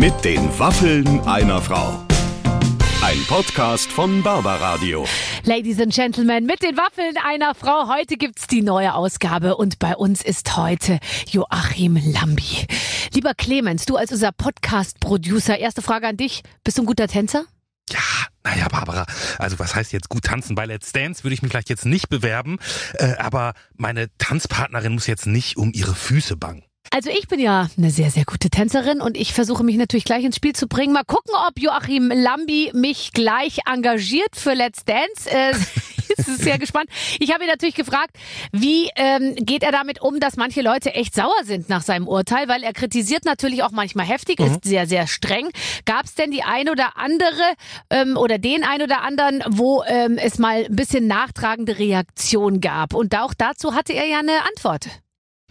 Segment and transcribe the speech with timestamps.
[0.00, 2.06] Mit den Waffeln einer Frau.
[3.02, 5.04] Ein Podcast von Barbaradio.
[5.44, 7.86] Ladies and Gentlemen, mit den Waffeln einer Frau.
[7.94, 12.66] Heute gibt's die neue Ausgabe und bei uns ist heute Joachim Lambi.
[13.12, 16.44] Lieber Clemens, du als unser Podcast-Producer, erste Frage an dich.
[16.64, 17.44] Bist du ein guter Tänzer?
[17.90, 18.00] Ja,
[18.42, 19.04] naja, Barbara,
[19.38, 20.54] also was heißt jetzt gut tanzen?
[20.54, 22.56] Bei Let's Dance würde ich mich vielleicht jetzt nicht bewerben,
[22.94, 26.64] äh, aber meine Tanzpartnerin muss jetzt nicht um ihre Füße bangen.
[26.92, 30.24] Also ich bin ja eine sehr, sehr gute Tänzerin und ich versuche mich natürlich gleich
[30.24, 30.92] ins Spiel zu bringen.
[30.92, 35.30] Mal gucken, ob Joachim Lambi mich gleich engagiert für Let's Dance.
[35.30, 35.52] Äh,
[36.16, 36.90] ist sehr gespannt.
[37.20, 38.16] Ich habe ihn natürlich gefragt,
[38.50, 42.48] wie ähm, geht er damit um, dass manche Leute echt sauer sind nach seinem Urteil,
[42.48, 45.48] weil er kritisiert natürlich auch manchmal heftig, ist sehr, sehr streng.
[45.84, 47.54] Gab es denn die ein oder andere
[47.90, 52.94] ähm, oder den ein oder anderen, wo ähm, es mal ein bisschen nachtragende Reaktion gab?
[52.94, 54.88] Und auch dazu hatte er ja eine Antwort.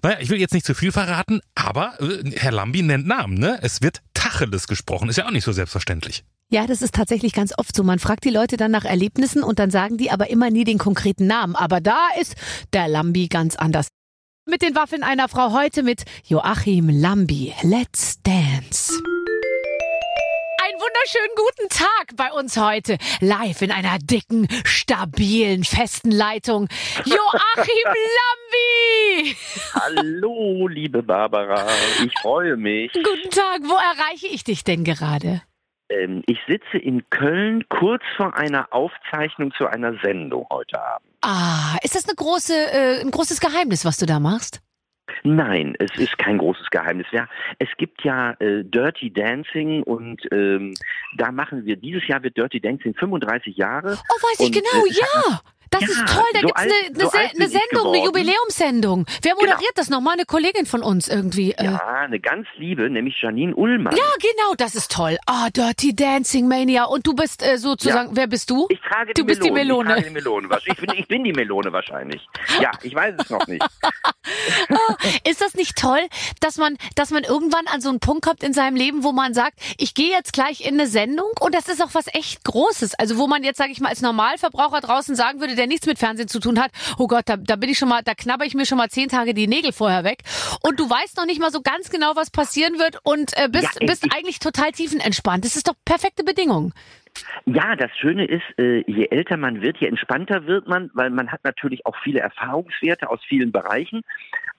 [0.02, 3.60] Naja, ich will jetzt nicht zu viel verraten, aber äh, Herr Lambi nennt Namen, ne?
[3.62, 6.24] Es wird Tacheles gesprochen, ist ja auch nicht so selbstverständlich.
[6.52, 7.84] Ja, das ist tatsächlich ganz oft so.
[7.84, 10.80] Man fragt die Leute dann nach Erlebnissen und dann sagen die aber immer nie den
[10.80, 11.56] konkreten Namen.
[11.56, 12.36] Aber da ist
[12.74, 13.88] der Lambi ganz anders.
[14.50, 17.54] Mit den Waffeln einer Frau heute mit Joachim Lambi.
[17.62, 18.94] Let's dance.
[20.80, 22.98] Wunderschönen guten Tag bei uns heute.
[23.20, 26.70] Live in einer dicken, stabilen, festen Leitung.
[27.04, 29.36] Joachim Lambi!
[29.74, 31.68] Hallo, liebe Barbara.
[32.06, 32.94] Ich freue mich.
[32.94, 33.60] Guten Tag.
[33.64, 35.42] Wo erreiche ich dich denn gerade?
[35.90, 41.10] Ähm, ich sitze in Köln kurz vor einer Aufzeichnung zu einer Sendung heute Abend.
[41.22, 44.62] Ah, ist das eine große, äh, ein großes Geheimnis, was du da machst?
[45.24, 47.08] Nein, es ist kein großes Geheimnis.
[47.12, 50.74] Ja, es gibt ja äh, Dirty Dancing und ähm,
[51.18, 53.98] da machen wir, dieses Jahr wird Dirty Dancing 35 Jahre.
[53.98, 55.40] Oh, weiß ich genau, äh, ja.
[55.72, 58.06] Das Ja, ist toll, da so gibt's alt- eine, eine, so eine Sendung, eine.
[58.06, 59.06] Jubiläumssendung.
[59.22, 59.42] Wer Genau.
[59.52, 60.14] moderiert das nochmal?
[60.14, 61.52] Eine Kollegin von uns irgendwie.
[61.52, 61.64] äh.
[61.66, 63.96] Ja, eine ganz liebe, nämlich Janine Ullmann.
[63.96, 65.18] Ja, genau, das ist toll.
[65.28, 66.86] Ah, Dirty Dancing Mania.
[66.86, 68.66] Und du bist äh, sozusagen, wer bist du?
[68.70, 69.90] Ich trage Du die bist die Melone.
[69.90, 70.00] Melone.
[70.00, 70.60] Ich, trage die Melone.
[70.66, 72.28] Ich, bin, ich bin die Melone wahrscheinlich.
[72.62, 73.64] Ja, ich weiß es noch nicht.
[75.28, 76.02] Ist das nicht toll,
[76.40, 79.34] dass man, dass man irgendwann an so einen Punkt kommt in seinem Leben, wo man
[79.34, 82.96] sagt, ich gehe jetzt gleich in eine Sendung und das ist auch was echt Großes.
[82.96, 86.00] Also wo man jetzt, sage ich mal, als Normalverbraucher draußen sagen würde, der nichts mit
[86.00, 88.54] Fernsehen zu tun hat, oh Gott, da, da bin ich schon mal, da knabber ich
[88.56, 90.24] mir schon mal zehn Tage die Nägel vorher weg.
[90.64, 93.68] Und du weißt noch nicht mal so ganz genau, was passieren wird und äh, bist,
[93.82, 95.44] Ja, bist ich- eigentlich total tiefenentspannt.
[95.46, 96.74] Das ist doch perfekte Bedingung.
[97.46, 101.32] Ja, das Schöne ist, äh, je älter man wird, je entspannter wird man, weil man
[101.32, 104.02] hat natürlich auch viele Erfahrungswerte aus vielen Bereichen.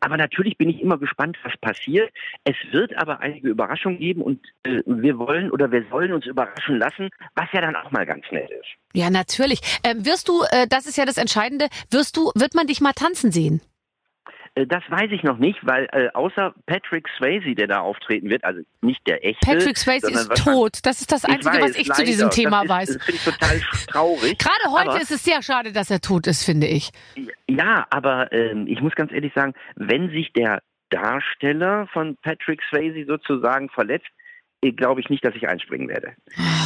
[0.01, 2.11] Aber natürlich bin ich immer gespannt, was passiert.
[2.45, 6.79] Es wird aber einige Überraschungen geben und äh, wir wollen oder wir sollen uns überraschen
[6.79, 8.69] lassen, was ja dann auch mal ganz nett ist.
[8.95, 9.61] Ja, natürlich.
[9.85, 12.93] Ähm, wirst du, äh, das ist ja das Entscheidende, wirst du, wird man dich mal
[12.93, 13.61] tanzen sehen?
[14.55, 18.45] Äh, Das weiß ich noch nicht, weil äh, außer Patrick Swayze, der da auftreten wird,
[18.45, 19.47] also nicht der echte.
[19.47, 20.79] Patrick Swayze ist tot.
[20.85, 22.05] Das ist das Einzige, weiß, was ich zu leider.
[22.05, 22.89] diesem Thema das weiß.
[22.91, 24.39] Ist, das finde ich total traurig.
[24.39, 26.91] Gerade heute aber, ist es sehr schade, dass er tot ist, finde ich.
[27.49, 33.05] Ja, aber ähm, ich muss ganz ehrlich sagen, wenn sich der Darsteller von Patrick Swayze
[33.07, 34.09] sozusagen verletzt,
[34.63, 36.13] äh, glaube ich nicht, dass ich einspringen werde.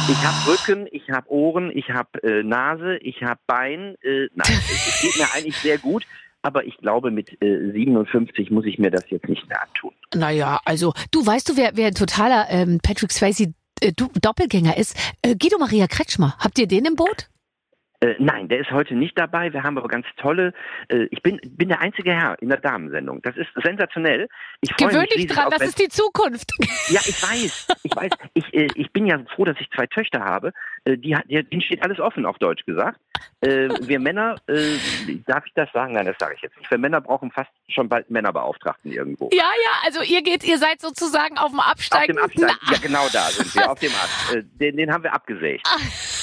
[0.09, 3.95] Ich habe Rücken, ich habe Ohren, ich habe äh, Nase, ich habe Bein.
[4.01, 6.05] Äh, nein, es geht mir eigentlich sehr gut.
[6.45, 9.91] Aber ich glaube, mit äh, 57 muss ich mir das jetzt nicht mehr antun.
[10.13, 14.95] Naja, also du weißt du, wer, wer ein totaler ähm, Patrick Swayze äh, Doppelgänger ist?
[15.23, 16.35] Äh, Guido Maria Kretschmer.
[16.37, 17.29] Habt ihr den im Boot?
[18.05, 19.51] Äh, nein, der ist heute nicht dabei.
[19.51, 20.53] Wir haben aber ganz tolle.
[20.89, 23.21] Äh, ich bin, bin der einzige Herr in der Damensendung.
[23.23, 24.27] Das ist sensationell.
[24.61, 26.51] Ich Gewöhn dich dran, auf das ist die Zukunft.
[26.87, 28.11] Ja, ich weiß, ich weiß.
[28.33, 30.51] Ich, äh, ich bin ja froh, dass ich zwei Töchter habe.
[30.83, 32.99] Äh, die, die, denen steht alles offen, auf Deutsch gesagt.
[33.41, 34.77] Äh, wir Männer, äh,
[35.25, 35.93] darf ich das sagen?
[35.93, 36.69] Nein, das sage ich jetzt nicht.
[36.69, 39.29] Wir Männer brauchen fast schon bald Männerbeauftragten irgendwo.
[39.31, 42.17] Ja, ja, also ihr geht, ihr seid sozusagen auf dem Auf Absteigen.
[42.17, 44.37] dem Abstand, ja genau da sind wir, auf dem Ast.
[44.59, 45.67] Den, den haben wir abgesägt.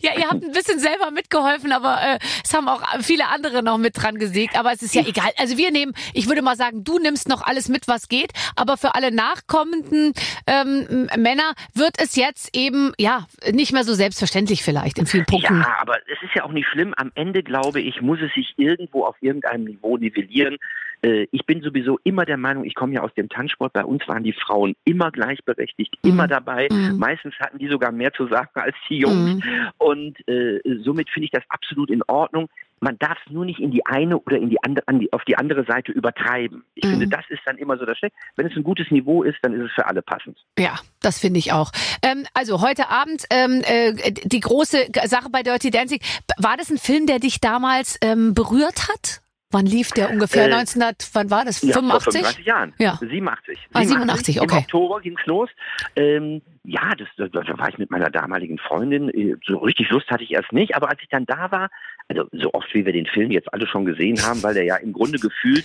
[0.00, 3.78] Ja, ihr habt ein bisschen selber mitgeholfen, aber äh, es haben auch viele andere noch
[3.78, 4.58] mit dran gesägt.
[4.58, 5.30] Aber es ist ja egal.
[5.36, 8.32] Also wir nehmen, ich würde mal sagen, du nimmst noch alles mit, was geht.
[8.56, 10.12] Aber für alle nachkommenden
[10.46, 15.60] ähm, Männer wird es jetzt eben ja nicht mehr so selbstverständlich vielleicht in vielen Punkten.
[15.60, 16.94] Ja, aber es ist ja auch nicht schlimm.
[16.96, 20.58] Am Ende, glaube ich, muss es sich irgendwo auf irgendeinem Niveau nivellieren.
[21.02, 24.06] Äh, Ich bin sowieso immer der Meinung, ich komme ja aus dem Tanzsport, bei uns
[24.08, 26.68] waren die Frauen immer gleichberechtigt, immer dabei.
[26.70, 26.96] Mhm.
[26.98, 29.30] Meistens hatten die sogar mehr zu sagen als die Jungs.
[29.78, 32.48] Und äh, somit finde ich das absolut in Ordnung.
[32.80, 35.22] Man darf es nur nicht in die eine oder in die andere, an die, auf
[35.24, 36.64] die andere Seite übertreiben.
[36.74, 36.90] Ich Mhm.
[36.90, 38.16] finde, das ist dann immer so das Schlechte.
[38.34, 40.36] Wenn es ein gutes Niveau ist, dann ist es für alle passend.
[40.58, 41.70] Ja, das finde ich auch.
[42.02, 43.94] Ähm, also heute Abend ähm, äh,
[44.24, 46.00] die große Sache bei Dirty Dancing.
[46.38, 49.20] War das ein Film, der dich damals ähm, berührt hat?
[49.52, 50.42] Wann lief der ungefähr?
[50.48, 51.62] Äh, 1900, wann war das?
[51.62, 52.02] Ja, 85?
[52.02, 52.74] vor 35 Jahren.
[52.78, 52.96] Ja.
[53.00, 53.58] 87.
[53.72, 54.56] Ah, 87, okay.
[54.56, 55.50] Im Oktober ging's los.
[55.94, 59.08] Ähm, ja, das, da, da war ich mit meiner damaligen Freundin.
[59.10, 61.68] Äh, So richtig Lust hatte ich erst nicht, aber als ich dann da war,
[62.08, 64.76] also so oft wie wir den Film jetzt alle schon gesehen haben, weil der ja
[64.76, 65.64] im Grunde gefühlt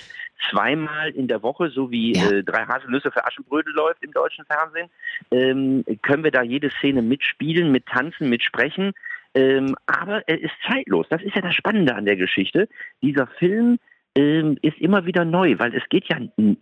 [0.51, 2.29] zweimal in der Woche, so wie Ja.
[2.29, 4.89] äh, drei Haselnüsse für Aschenbrödel läuft im deutschen Fernsehen,
[5.31, 8.93] ähm, können wir da jede Szene mitspielen, mit tanzen, mit sprechen.
[9.33, 11.07] Ähm, aber er ist zeitlos.
[11.09, 12.67] Das ist ja das Spannende an der Geschichte.
[13.01, 13.77] Dieser Film
[14.17, 16.17] ähm, ist immer wieder neu, weil es geht ja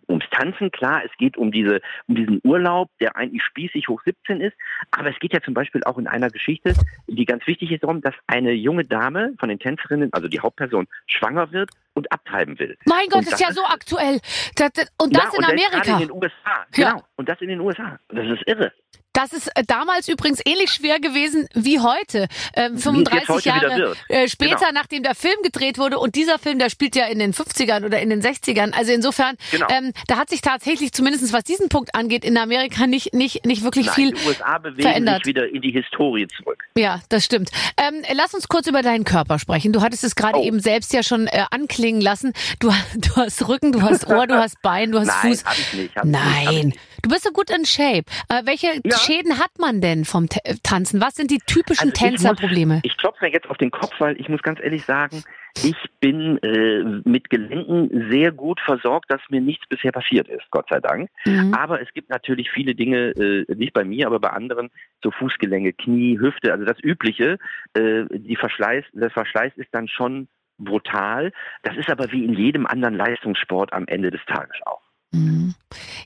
[0.09, 4.41] ums Tanzen, klar, es geht um diese, um diesen Urlaub, der eigentlich spießig hoch 17
[4.41, 4.57] ist,
[4.91, 6.73] aber es geht ja zum Beispiel auch in einer Geschichte,
[7.07, 10.87] die ganz wichtig ist, darum, dass eine junge Dame von den Tänzerinnen, also die Hauptperson,
[11.07, 12.77] schwanger wird und abtreiben will.
[12.85, 14.19] Mein Gott, das ist ja so aktuell.
[14.55, 15.79] Das, das, und das ja, in und das Amerika.
[15.81, 16.65] gerade in den USA.
[16.75, 16.91] Ja.
[16.91, 17.03] Genau.
[17.15, 17.99] Und das in den USA.
[18.09, 18.71] Das ist irre.
[19.13, 22.27] Das ist äh, damals übrigens ähnlich schwer gewesen wie heute.
[22.53, 24.71] Ähm, Wie es 35 jetzt heute Jahre äh, später, Genau.
[24.73, 25.99] nachdem der Film gedreht wurde.
[25.99, 28.73] Und dieser Film, der spielt ja in den 50ern oder in den 60ern.
[28.73, 29.67] Also insofern, Genau.
[29.69, 33.63] ähm, da hat sich tatsächlich, zumindest was diesen Punkt angeht, in Amerika nicht, nicht, nicht
[33.63, 35.23] wirklich Nein, viel die USA bewegen verändert.
[35.23, 36.65] sich wieder in die Historie zurück.
[36.77, 37.51] Ja, das stimmt.
[37.77, 39.71] Ähm, lass uns kurz über deinen Körper sprechen.
[39.71, 40.43] Du hattest es gerade Oh.
[40.43, 41.45] eben selbst ja schon äh,
[41.85, 42.33] anklingen lassen.
[42.59, 45.45] Du, du hast Rücken, du hast Ohr, du hast Bein, du hast Nein, Fuß.
[45.45, 45.95] hab ich nicht.
[45.95, 46.79] Hab ich nicht, hab ich Nein, nicht.
[47.03, 48.05] du bist so gut in Shape.
[48.29, 48.97] Äh, welche Ja.
[48.97, 51.01] Schäden hat man denn vom T Tanzen?
[51.01, 52.81] Was sind die typischen Also ich Tänzerprobleme?
[52.83, 55.23] Ich klopfe mir jetzt auf den Kopf, weil ich muss ganz ehrlich sagen,
[55.63, 60.65] ich bin äh, mit Gelenken sehr gut versorgt, dass mir nichts bisher passiert ist, Gott
[60.69, 61.09] sei Dank.
[61.25, 61.53] Mhm.
[61.53, 64.69] Aber es gibt natürlich viele Dinge, äh, nicht bei mir, aber bei anderen,
[65.01, 67.37] so Fußgelenke, Knie, Hüfte, also das Übliche.
[67.73, 71.31] Äh, die Verschleiß, der Verschleiß ist dann schon brutal.
[71.63, 74.81] Das ist aber wie in jedem anderen Leistungssport am Ende des Tages auch.
[75.11, 75.53] Mhm.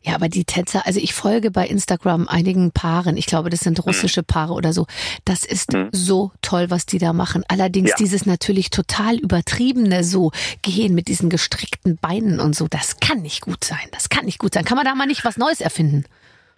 [0.04, 3.84] Ja, aber die Tänzer, also ich folge bei Instagram einigen Paaren, ich glaube, das sind
[3.86, 4.86] russische Paare oder so.
[5.26, 5.90] Das ist Mhm.
[5.92, 7.44] so toll, was die da machen.
[7.48, 7.96] Allerdings Ja.
[7.98, 10.32] dieses natürlich total übertriebene so
[10.62, 13.88] gehen mit diesen gestreckten Beinen und so, das kann nicht gut sein.
[13.92, 14.66] Das kann nicht gut sein.
[14.66, 16.06] Kann man da mal nicht was Neues erfinden?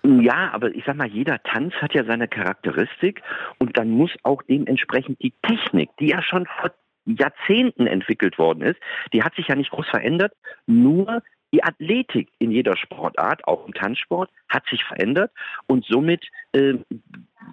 [0.04, 3.22] Ja, aber ich sag mal, jeder Tanz hat ja seine Charakteristik
[3.60, 6.72] und dann muss auch dementsprechend die Technik, die ja schon vor
[7.06, 8.80] Jahrzehnten entwickelt worden ist,
[9.14, 10.34] die hat sich ja nicht groß verändert,
[10.68, 11.22] nur
[11.54, 15.32] die Athletik in jeder Sportart, auch im Tanzsport, hat sich verändert
[15.68, 16.76] und somit äh,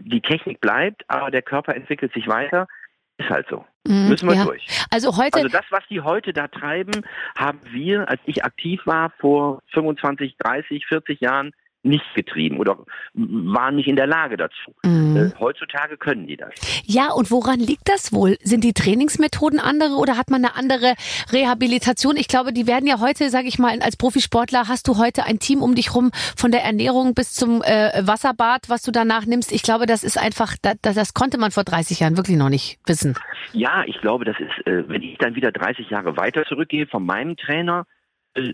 [0.00, 2.68] die Technik bleibt, aber der Körper entwickelt sich weiter.
[3.16, 3.64] Ist halt so.
[3.84, 4.44] Mhm, Müssen wir ja.
[4.44, 4.64] durch.
[4.90, 7.04] Also heute, Also das, was die heute da treiben,
[7.36, 11.50] haben wir, als ich aktiv war, vor 25, 30, 40 Jahren
[11.88, 12.78] nicht getrieben oder
[13.14, 14.74] waren nicht in der Lage dazu.
[14.84, 15.16] Mhm.
[15.16, 16.50] Äh, heutzutage können die das.
[16.84, 18.36] ja, und woran liegt das wohl?
[18.42, 20.94] Sind die Trainingsmethoden andere oder hat man eine andere
[21.32, 22.16] Rehabilitation?
[22.16, 25.38] Ich glaube, die werden ja heute, sage ich mal, als Profisportler hast du heute ein
[25.38, 29.52] Team um dich rum von der Ernährung bis zum äh, Wasserbad, was du danach nimmst.
[29.52, 32.78] Ich glaube, das ist einfach, das, das konnte man vor 30 Jahren wirklich noch nicht
[32.86, 33.16] wissen.
[33.52, 37.04] Ja, ich glaube, das ist, äh, wenn ich dann wieder 30 Jahre weiter zurückgehe von
[37.04, 37.86] meinem Trainer,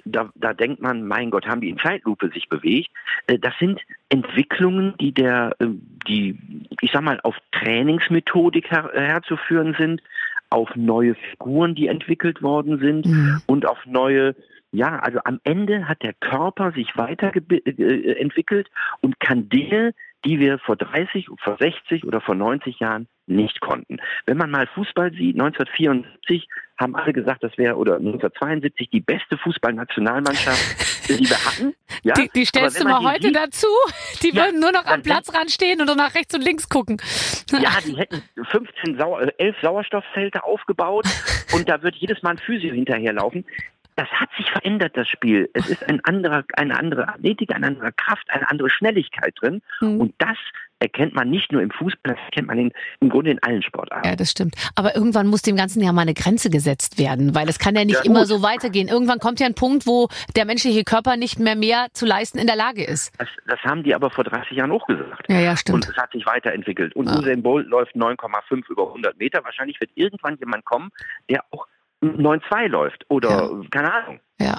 [0.05, 2.91] da, da denkt man, mein Gott, haben die in Zeitlupe sich bewegt.
[3.27, 5.67] Äh, das sind Entwicklungen, die der, äh,
[6.09, 6.39] die,
[6.81, 10.03] ich sag mal, auf Trainingsmethodik her, herzuführen sind,
[10.51, 13.41] auf neue Figuren, die entwickelt worden sind Mhm.
[13.47, 14.37] und auf neue,
[14.73, 18.69] ja, also am Ende hat der Körper sich weiterentwickelt
[19.01, 23.99] und kann Dinge, die wir vor 30, vor 60 oder vor 90 Jahren nicht konnten.
[24.27, 26.49] Wenn man mal Fußball sieht, 1974
[26.79, 31.75] haben alle gesagt, das wäre, oder 1972 die beste Fußballnationalmannschaft, die wir hatten.
[32.03, 32.15] Ja?
[32.15, 33.67] Die, die stellst du mal heute sieht, dazu.
[34.23, 36.69] Die Ja, würden nur noch am dann- Platzrand stehen und nur nach rechts und links
[36.69, 37.01] gucken.
[37.53, 41.07] Ja, die hätten 15 Sau äh, 11 Sauerstoffzelte aufgebaut
[41.55, 43.45] und da wird jedes Mal ein Physio hinterherlaufen.
[43.97, 45.49] Das hat sich verändert, das Spiel.
[45.55, 49.63] Es ist ein anderer, eine andere Athletik, eine andere Kraft, eine andere Schnelligkeit drin.
[49.81, 50.01] Mhm.
[50.01, 50.37] Und das
[50.81, 54.07] erkennt man nicht nur im Fußball, das erkennt man in, im Grunde in allen Sportarten.
[54.07, 54.57] Ja, das stimmt.
[54.75, 57.85] Aber irgendwann muss dem Ganzen ja mal eine Grenze gesetzt werden, weil es kann ja
[57.85, 58.89] nicht Ja, immer so weitergehen.
[58.89, 62.47] Irgendwann kommt ja ein Punkt, wo der menschliche Körper nicht mehr mehr zu leisten in
[62.49, 63.13] der Lage ist.
[63.19, 65.27] Das, das haben die aber vor 30 Jahren auch gesagt.
[65.29, 65.89] Ja, ja, Und stimmt.
[65.89, 66.95] es hat sich weiterentwickelt.
[66.97, 67.17] Und Ja.
[67.19, 69.43] Usain Bolt läuft 9,5 über 100 Meter.
[69.45, 70.91] Wahrscheinlich wird irgendwann jemand kommen,
[71.31, 71.67] der auch
[72.05, 73.05] 9,2 läuft.
[73.09, 74.21] Oder, keine Ahnung.
[74.41, 74.57] Ja,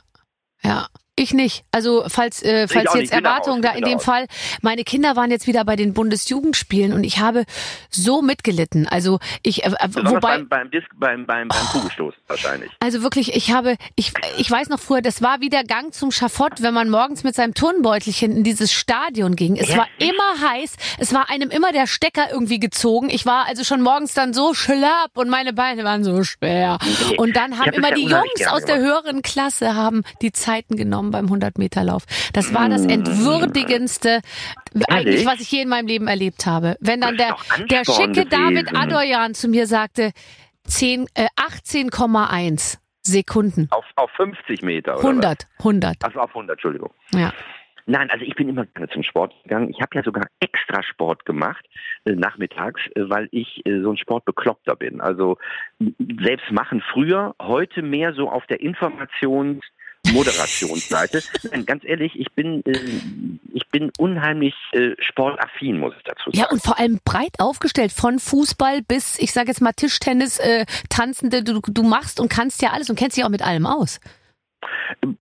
[0.64, 0.88] ja.
[1.18, 1.64] Ich nicht.
[1.72, 4.04] Also falls, äh, falls jetzt Erwartungen da in dem raus.
[4.04, 4.28] Fall,
[4.62, 7.46] meine Kinder waren jetzt wieder bei den Bundesjugendspielen und ich habe
[7.90, 8.86] so mitgelitten.
[8.86, 12.70] Also ich, äh, äh, Besonders wobei, beim, beim, Disc, beim, beim, beim Kugelstoß wahrscheinlich.
[12.82, 16.12] Also wirklich, ich habe, ich, ich weiß noch früher, das war wie der Gang zum
[16.12, 19.56] Schafott, wenn man morgens mit seinem Turnbeutelchen in dieses Stadion ging.
[19.56, 23.10] Es war immer heiß, es war einem immer der Stecker irgendwie gezogen.
[23.10, 26.78] Ich war also schon morgens dann so schlapp und meine Beine waren so schwer.
[27.16, 31.05] Und dann haben hab immer die Jungs aus der höheren Klasse haben die Zeiten genommen
[31.12, 32.04] beim 100-Meter-Lauf.
[32.34, 34.22] Das war das entwürdigendste,
[34.90, 36.76] eigentlich, was ich je in meinem Leben erlebt habe.
[36.80, 37.36] Wenn dann der,
[37.70, 38.78] der schicke David gewesen.
[38.78, 40.12] Adoyan zu mir sagte,
[40.66, 42.78] 10, äh, 18,1.
[43.08, 43.68] Sekunden.
[43.70, 45.08] Auf, auf 50 Meter, oder?
[45.08, 46.04] 100, 100.
[46.04, 46.92] Also auf 100, Entschuldigung.
[47.14, 47.32] Ja.
[47.88, 49.70] Nein, also ich bin immer gerne zum Sport gegangen.
[49.70, 51.64] Ich habe ja sogar extra Sport gemacht
[52.06, 55.02] äh, nachmittags, äh, weil ich äh, so ein Sportbekloppter bin.
[55.02, 55.38] Also
[56.20, 59.62] selbst machen früher, heute mehr so auf der Informations-
[60.14, 61.22] Moderationsseite.
[61.52, 62.80] Nein, ganz ehrlich, ich bin, äh,
[63.54, 66.38] ich bin unheimlich äh, sportaffin, muss ich dazu sagen.
[66.38, 70.66] Ja, und vor allem breit aufgestellt, von Fußball bis, ich sage jetzt mal Tischtennis, äh,
[70.90, 74.00] Tanzende, du, du machst und kannst ja alles und kennst dich auch mit allem aus.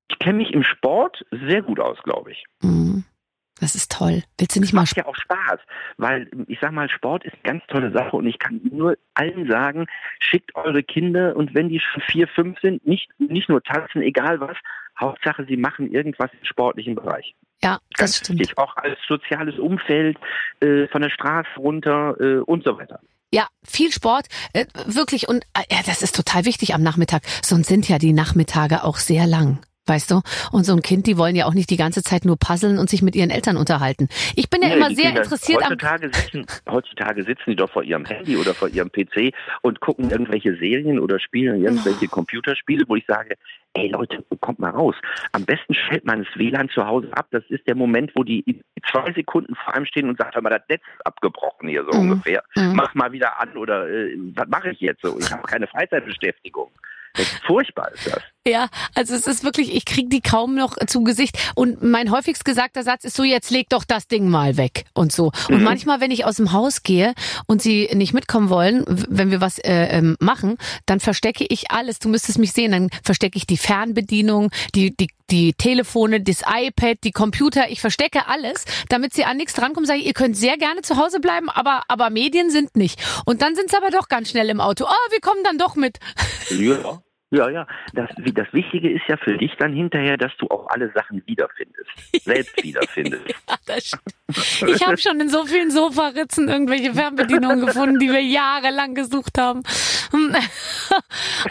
[0.09, 2.45] Ich kenne mich im Sport sehr gut aus, glaube ich.
[2.62, 3.05] Mhm.
[3.61, 4.23] Das ist toll.
[4.38, 5.61] Willst du nicht mal macht ja auch Spaß,
[5.96, 9.49] weil ich sag mal, Sport ist eine ganz tolle Sache und ich kann nur allen
[9.49, 9.87] sagen,
[10.18, 14.40] schickt eure Kinder und wenn die schon vier, fünf sind, nicht, nicht nur tanzen, egal
[14.40, 14.56] was,
[14.99, 17.34] Hauptsache sie machen irgendwas im sportlichen Bereich.
[17.62, 18.40] Ja, das Ganz stimmt.
[18.40, 20.18] wichtig, auch als soziales Umfeld,
[20.61, 23.00] äh, von der Straße runter äh, und so weiter.
[23.32, 25.28] Ja, viel Sport, äh, wirklich.
[25.28, 27.23] Und äh, ja, das ist total wichtig am Nachmittag.
[27.42, 29.58] Sonst sind ja die Nachmittage auch sehr lang.
[29.87, 30.23] Weißt du?
[30.50, 32.88] Und so ein Kind, die wollen ja auch nicht die ganze Zeit nur puzzeln und
[32.88, 34.09] sich mit ihren Eltern unterhalten.
[34.35, 35.73] Ich bin ja Nee, immer sehr Kinder interessiert am.
[35.73, 40.11] heutzutage sitzen, heutzutage sitzen die doch vor ihrem Handy oder vor ihrem PC und gucken
[40.11, 41.64] irgendwelche Serien oder spielen Oh.
[41.67, 43.35] irgendwelche Computerspiele, wo ich sage,
[43.75, 44.95] ey Leute, kommt mal raus.
[45.33, 47.26] Am besten stellt man das WLAN zu Hause ab.
[47.31, 50.49] Das ist der Moment, wo die zwei Sekunden vor einem stehen und sagt, hör mal,
[50.50, 52.11] das Netz ist abgebrochen hier so Mhm.
[52.12, 52.43] ungefähr.
[52.57, 52.73] Mhm.
[52.75, 55.19] Mach mal wieder an oder äh, was mache ich jetzt so?
[55.19, 56.71] Ich habe keine Freizeitbeschäftigung.
[57.14, 58.23] Das ist furchtbar ist das.
[58.47, 61.39] Ja, also es ist wirklich, ich krieg die kaum noch zu Gesicht.
[61.55, 65.13] Und mein häufigst gesagter Satz ist so, jetzt leg doch das Ding mal weg und
[65.13, 65.33] so.
[65.49, 65.63] Und Mhm.
[65.65, 67.15] manchmal, wenn ich aus dem Haus gehe
[67.47, 72.01] und sie nicht mitkommen wollen, wenn wir was äh, ähm, machen, dann verstecke ich alles.
[72.01, 76.99] Du müsstest mich sehen, dann verstecke ich die Fernbedienung, die, die, die Telefone, das iPad,
[77.03, 77.71] die Computer.
[77.71, 79.87] Ich verstecke alles, damit sie an nichts drankommen.
[79.87, 83.01] Sage ich, ihr könnt sehr gerne zu Hause bleiben, aber, aber Medien sind nicht.
[83.25, 84.85] Und dann sind sie aber doch ganz schnell im Auto.
[84.85, 85.99] Oh, wir kommen dann doch mit.
[86.51, 87.01] Ja.
[87.35, 87.67] Ja, ja.
[87.95, 91.91] Das, das Wichtige ist ja für dich dann hinterher, dass du auch alle Sachen wiederfindest.
[92.23, 93.25] Selbst wiederfindest.
[93.67, 94.67] Ja.
[94.67, 99.62] Ich habe schon in so vielen Sofaritzen irgendwelche Fernbedienungen gefunden, die wir jahrelang gesucht haben.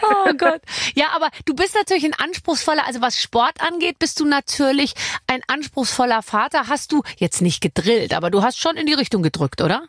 [0.02, 0.62] Oh Gott.
[0.94, 4.94] Ja, aber du bist natürlich ein anspruchsvoller, also was Sport angeht, bist du natürlich
[5.26, 6.68] ein anspruchsvoller Vater.
[6.68, 9.86] Hast du jetzt nicht gedrillt, aber du hast schon in die Richtung gedrückt, oder?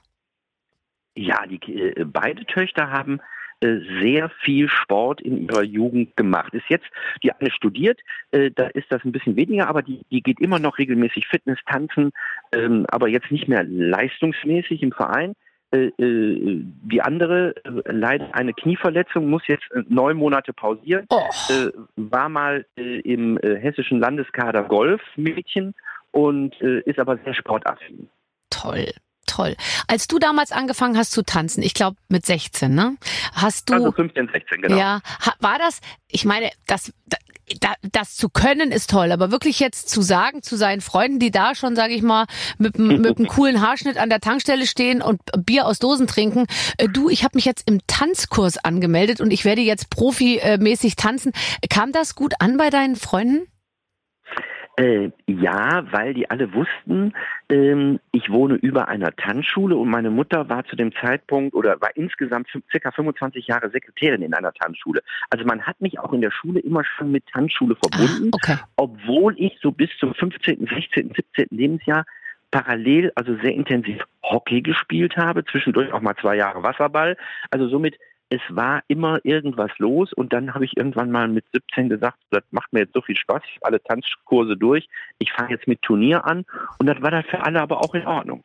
[1.16, 3.22] Ja, die, äh, beide Töchter haben
[3.62, 6.54] sehr viel Sport in ihrer Jugend gemacht.
[6.54, 6.86] Ist jetzt,
[7.24, 8.00] die eine studiert,
[8.32, 11.60] äh, da ist das ein bisschen weniger, aber die, die geht immer noch regelmäßig Fitness,
[11.66, 12.12] tanzen,
[12.52, 15.34] ähm, aber jetzt nicht mehr leistungsmäßig im Verein.
[15.72, 21.28] Äh, äh, die andere äh, leidet eine Knieverletzung, muss jetzt äh, neun Monate pausieren, Oh,
[21.50, 25.74] äh, war mal äh, im äh, hessischen Landeskader Golf-Mädchen
[26.12, 28.10] und äh, ist aber sehr sportaffin.
[28.50, 28.86] toll.
[29.26, 29.56] Toll.
[29.88, 32.96] Als du damals angefangen hast zu tanzen, ich glaube mit 16, ne?
[33.34, 34.78] Hast du Also 15, 16, genau.
[34.78, 35.02] Ja,
[35.40, 36.94] war das, ich meine, das,
[37.60, 41.32] da, das zu können ist toll, aber wirklich jetzt zu sagen zu seinen Freunden, die
[41.32, 42.26] da schon, sage ich mal,
[42.58, 46.46] mit, mit einem coolen Haarschnitt an der Tankstelle stehen und Bier aus Dosen trinken,
[46.78, 51.32] äh, du, ich habe mich jetzt im Tanzkurs angemeldet und ich werde jetzt profimäßig tanzen.
[51.70, 53.48] Kam das gut an bei deinen Freunden?
[54.78, 57.14] Äh, ja, weil die alle wussten,
[57.50, 61.96] ähm, ich wohne über einer Tanzschule und meine Mutter war zu dem Zeitpunkt oder war
[61.96, 65.02] insgesamt circa 25 Jahre Sekretärin in einer Tanzschule.
[65.30, 68.58] Also man hat mich auch in der Schule immer schon mit Tanzschule verbunden, Okay.
[68.76, 71.48] obwohl ich so bis zum 15., 16., 17.
[71.52, 72.06] Lebensjahr
[72.52, 77.18] parallel, also sehr intensiv Hockey gespielt habe, zwischendurch auch mal zwei Jahre Wasserball.
[77.52, 77.98] Also somit,
[78.30, 82.44] es war immer irgendwas los und dann habe ich irgendwann mal mit 17 gesagt, das
[82.52, 84.88] macht mir jetzt so viel Spaß, ich habe alle Tanzkurse durch,
[85.20, 86.46] ich fange jetzt mit Turnier an
[86.80, 88.44] und das war dann für alle aber auch in Ordnung.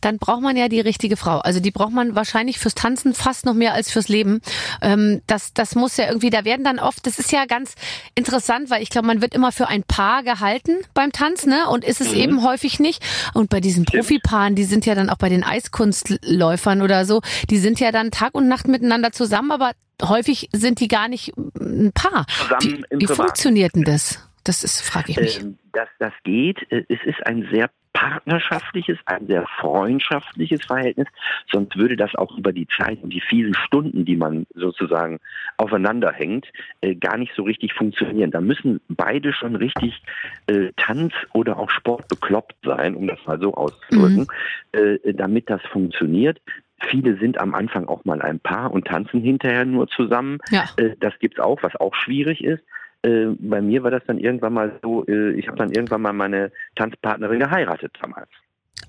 [0.00, 1.38] Dann braucht man ja die richtige Frau.
[1.38, 4.40] Also die braucht man wahrscheinlich fürs Tanzen fast noch mehr als fürs Leben.
[4.82, 7.74] Ähm, das, das muss ja irgendwie, da werden dann oft, das ist ja ganz
[8.14, 11.68] interessant, weil ich glaube, man wird immer für ein Paar gehalten beim Tanzen, ne?
[11.68, 12.16] Und ist es Mhm.
[12.20, 13.02] eben häufig nicht.
[13.34, 13.84] Und bei diesen.
[13.84, 18.10] Profipaaren, die sind ja dann auch bei den Eiskunstläufern oder so, die sind ja dann
[18.10, 19.72] Tag und Nacht miteinander zusammen, aber
[20.02, 22.26] häufig sind die gar nicht ein Paar.
[22.28, 24.18] Zusammen Wie, wie funktioniert denn das?
[24.44, 25.40] Das ist, frage ich mich.
[25.40, 26.58] Ähm, das, das geht.
[26.70, 31.08] Äh, Es ist ein sehr partnerschaftliches, ein sehr freundschaftliches Verhältnis.
[31.50, 35.18] Sonst würde das auch über die Zeit und die vielen Stunden, die man sozusagen
[35.56, 36.46] aufeinander hängt,
[36.80, 38.30] äh, gar nicht so richtig funktionieren.
[38.30, 40.02] Da müssen beide schon richtig
[40.46, 44.26] äh, Tanz oder auch Sport bekloppt sein, um das mal so auszudrücken,
[44.72, 46.40] äh, damit das funktioniert.
[46.88, 50.38] Viele sind am Anfang auch mal ein Paar und tanzen hinterher nur zusammen.
[50.50, 50.64] Ja.
[50.76, 52.62] Äh, das gibt's auch, was auch schwierig ist.
[53.02, 56.12] Äh, bei mir war das dann irgendwann mal so, äh, ich habe dann irgendwann mal
[56.12, 58.28] meine Tanzpartnerin geheiratet damals.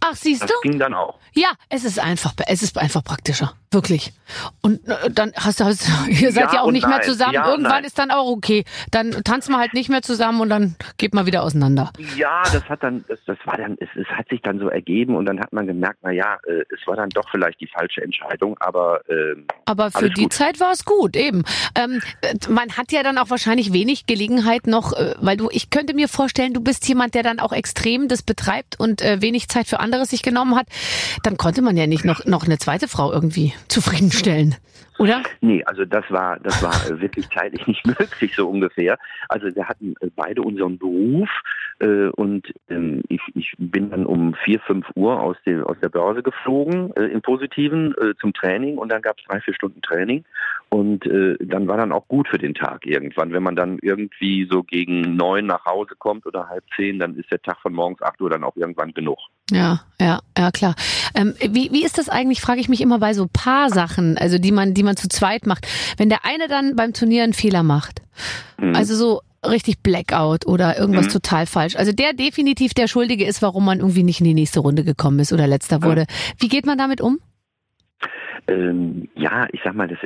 [0.02, 0.70] Ach, siehst Das du?
[0.70, 1.20] ging dann auch.
[1.34, 3.54] Ja, es ist einfach, es ist einfach praktischer.
[3.74, 4.12] Wirklich.
[4.62, 7.06] Und äh, dann hast du, hast, ihr seid Ja ja auch nicht mehr nein.
[7.08, 7.34] zusammen.
[7.34, 7.84] Ja Irgendwann nein.
[7.86, 8.66] ist dann auch okay.
[8.92, 11.92] Dann tanzen wir halt nicht mehr zusammen und dann geht man wieder auseinander.
[12.18, 15.16] Ja, das hat dann, das, das war dann, es, es hat sich dann so ergeben
[15.16, 18.02] und dann hat man gemerkt, na ja, äh, es war dann doch vielleicht die falsche
[18.02, 20.34] Entscheidung, aber ähm, Aber für die gut.
[20.34, 21.44] Zeit war es gut, eben.
[21.76, 25.70] Ähm, äh, man hat ja dann auch wahrscheinlich wenig Gelegenheit noch, äh, weil du, ich
[25.70, 29.48] könnte mir vorstellen, du bist jemand, der dann auch extrem das betreibt und äh, wenig
[29.48, 30.68] Zeit für anderes sich genommen hat.
[31.24, 34.56] Dann konnte man ja nicht noch, noch eine zweite Frau irgendwie zufriedenstellen,
[35.00, 35.24] oder?
[35.42, 38.98] Nee, also das war, das war wirklich zeitlich nicht möglich, so ungefähr.
[39.30, 41.30] Also wir hatten beide unseren Beruf
[41.82, 45.90] äh, und ähm, ich, ich bin dann um vier, fünf Uhr aus, der aus der
[45.90, 49.82] Börse geflogen, äh, im Positiven, äh, zum Training und dann gab es drei, vier Stunden
[49.82, 50.24] Training
[50.70, 53.34] und äh, dann war dann auch gut für den Tag irgendwann.
[53.34, 57.32] Wenn man dann irgendwie so gegen neun nach Hause kommt oder halb zehn, dann ist
[57.32, 59.18] der Tag von morgens acht Uhr dann auch irgendwann genug.
[59.52, 60.76] Ja, ja, ja, klar.
[61.14, 64.52] Ähm, wie, wie ist das eigentlich, frage ich mich immer bei so Paarsachen, also die
[64.52, 65.68] man, die man zu zweit macht.
[65.98, 68.02] Wenn der eine dann beim Turnier einen Fehler macht,
[68.60, 68.76] Mhm.
[68.76, 71.12] also so richtig Blackout oder irgendwas Mhm.
[71.12, 71.76] total falsch.
[71.76, 75.20] Also der definitiv der Schuldige ist, warum man irgendwie nicht in die nächste Runde gekommen
[75.20, 76.06] ist oder letzter wurde.
[76.40, 77.20] Wie geht man damit um?
[78.48, 80.00] Ähm, ja, ich sag mal, das,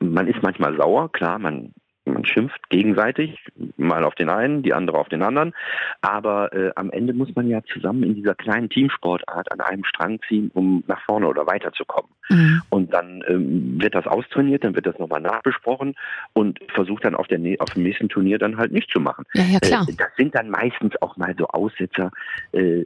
[0.00, 1.72] man ist manchmal sauer, klar, man,
[2.04, 3.38] man schimpft gegenseitig,
[3.76, 5.54] mal auf den einen, die andere auf den anderen,
[6.00, 10.18] aber äh, am Ende muss man ja zusammen in dieser kleinen Teamsportart an einem Strang
[10.28, 12.10] ziehen, um nach vorne oder weiterzukommen.
[12.32, 12.62] Mhm.
[12.70, 15.94] Und dann ähm, wird das austrainiert, dann wird das nochmal nachbesprochen
[16.32, 19.24] und versucht dann auf, der, auf dem nächsten Turnier dann halt nicht zu machen.
[19.34, 19.86] Ja, ja, klar.
[19.88, 22.10] Äh, das sind dann meistens auch mal so Aussetzer,
[22.52, 22.84] äh,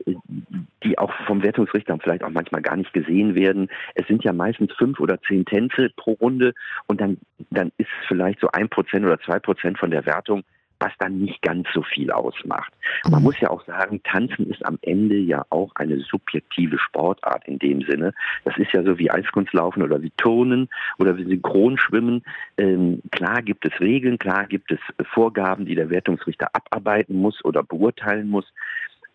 [0.82, 3.68] die auch vom Wertungsrichter vielleicht auch manchmal gar nicht gesehen werden.
[3.94, 6.54] Es sind ja meistens fünf oder zehn Tänze pro Runde
[6.86, 7.18] und dann,
[7.50, 10.42] dann ist es vielleicht so ein Prozent oder zwei Prozent von der Wertung,
[10.78, 12.72] was dann nicht ganz so viel ausmacht.
[13.04, 13.24] Man Mhm.
[13.24, 17.82] muss ja auch sagen, Tanzen ist am Ende ja auch eine subjektive Sportart in dem
[17.82, 18.12] Sinne.
[18.44, 20.68] Das ist ja so wie Eiskunstlaufen oder wie Turnen
[20.98, 22.22] oder wie Synchronschwimmen.
[22.58, 27.62] Ähm, klar gibt es Regeln, klar gibt es Vorgaben, die der Wertungsrichter abarbeiten muss oder
[27.62, 28.52] beurteilen muss.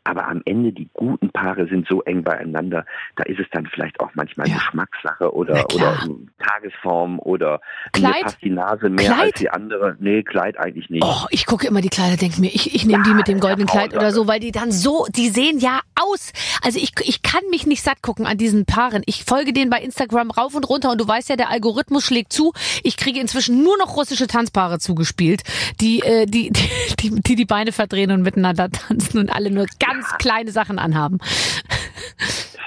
[0.04, 4.00] Aber am Ende, die guten Paare sind so eng beieinander, da ist es dann vielleicht
[4.00, 4.56] auch manchmal Ja.
[4.56, 6.00] Geschmackssache oder, oder
[6.44, 7.62] Tagesform oder
[7.94, 8.16] Kleid?
[8.16, 9.22] mir passt die Nase mehr Kleid?
[9.22, 9.96] als die andere.
[10.00, 11.04] Nee, Kleid eigentlich nicht.
[11.06, 13.68] Oh, ich gucke immer die Kleider, denke mir, ich, ich nehme die mit dem goldenen
[13.68, 16.34] ja, Kleid oder so, weil die dann so, die sehen ja aus.
[16.64, 19.04] Also ich, ich kann mich nicht satt gucken an diesen Paaren.
[19.06, 22.34] Ich folge denen bei Instagram rauf und runter und du weißt ja, der Algorithmus schlägt
[22.34, 22.54] zu.
[22.84, 25.44] Ich kriege inzwischen nur noch russische Tanzpaare zugespielt,
[25.80, 29.66] die äh, die, die, die, die die Beine verdrehen und miteinander tanzen und alle nur
[29.80, 31.20] ganz kleine Sachen anhaben.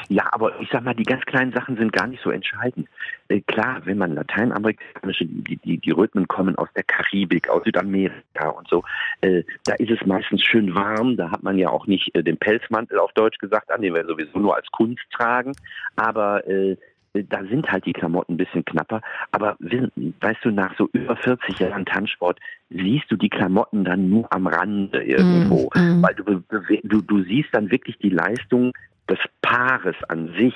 [0.08, 2.88] Ja, aber ich sag mal, die ganz kleinen Sachen sind gar nicht so entscheidend.
[3.28, 8.48] Äh, klar, wenn man lateinamerikanische, die, die, die Rhythmen kommen aus der Karibik, aus Südamerika
[8.50, 8.84] und so,
[9.22, 12.36] äh, da ist es meistens schön warm, da hat man ja auch nicht äh, den
[12.36, 15.52] Pelzmantel auf Deutsch gesagt an, den wir sowieso nur als Kunst tragen,
[15.96, 16.76] aber äh,
[17.14, 19.00] da sind halt die Klamotten ein bisschen knapper.
[19.30, 22.38] Aber we- weißt du, nach so über 40 Jahren Tanzsport
[22.70, 25.70] siehst du die Klamotten dann nur am Rande irgendwo.
[25.74, 26.02] Mm, mm.
[26.02, 26.42] Weil du,
[26.82, 28.72] du, du siehst dann wirklich die Leistung
[29.08, 30.54] des Paares an sich,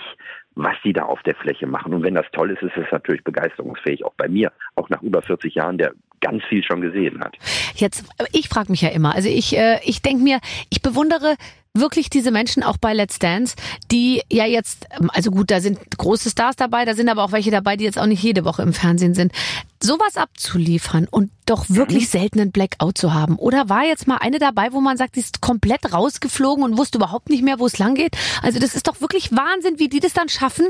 [0.55, 1.95] was die da auf der Fläche machen.
[1.95, 5.23] Und wenn das toll ist, ist es natürlich begeisterungsfähig, auch bei mir, auch nach über
[5.23, 7.37] 40 Jahren, der ganz viel schon gesehen hat.
[7.77, 10.41] Jetzt, ich frage mich ja immer, also ich, äh, ich denke mir,
[10.71, 11.37] ich bewundere
[11.75, 13.57] wirklich diese Menschen auch bei Let's Dance,
[13.91, 17.51] die ja jetzt, also gut, da sind große Stars dabei, da sind aber auch welche
[17.51, 19.33] dabei, die jetzt auch nicht jede Woche im Fernsehen sind.
[19.81, 23.37] Sowas abzuliefern und doch wirklich selten einen Blackout zu haben.
[23.37, 26.99] Oder war jetzt mal eine dabei, wo man sagt, die ist komplett rausgeflogen und wusste
[26.99, 28.17] überhaupt nicht mehr, wo es lang geht?
[28.43, 30.67] Also das ist doch wirklich Wahnsinn, wie die das dann schaffen,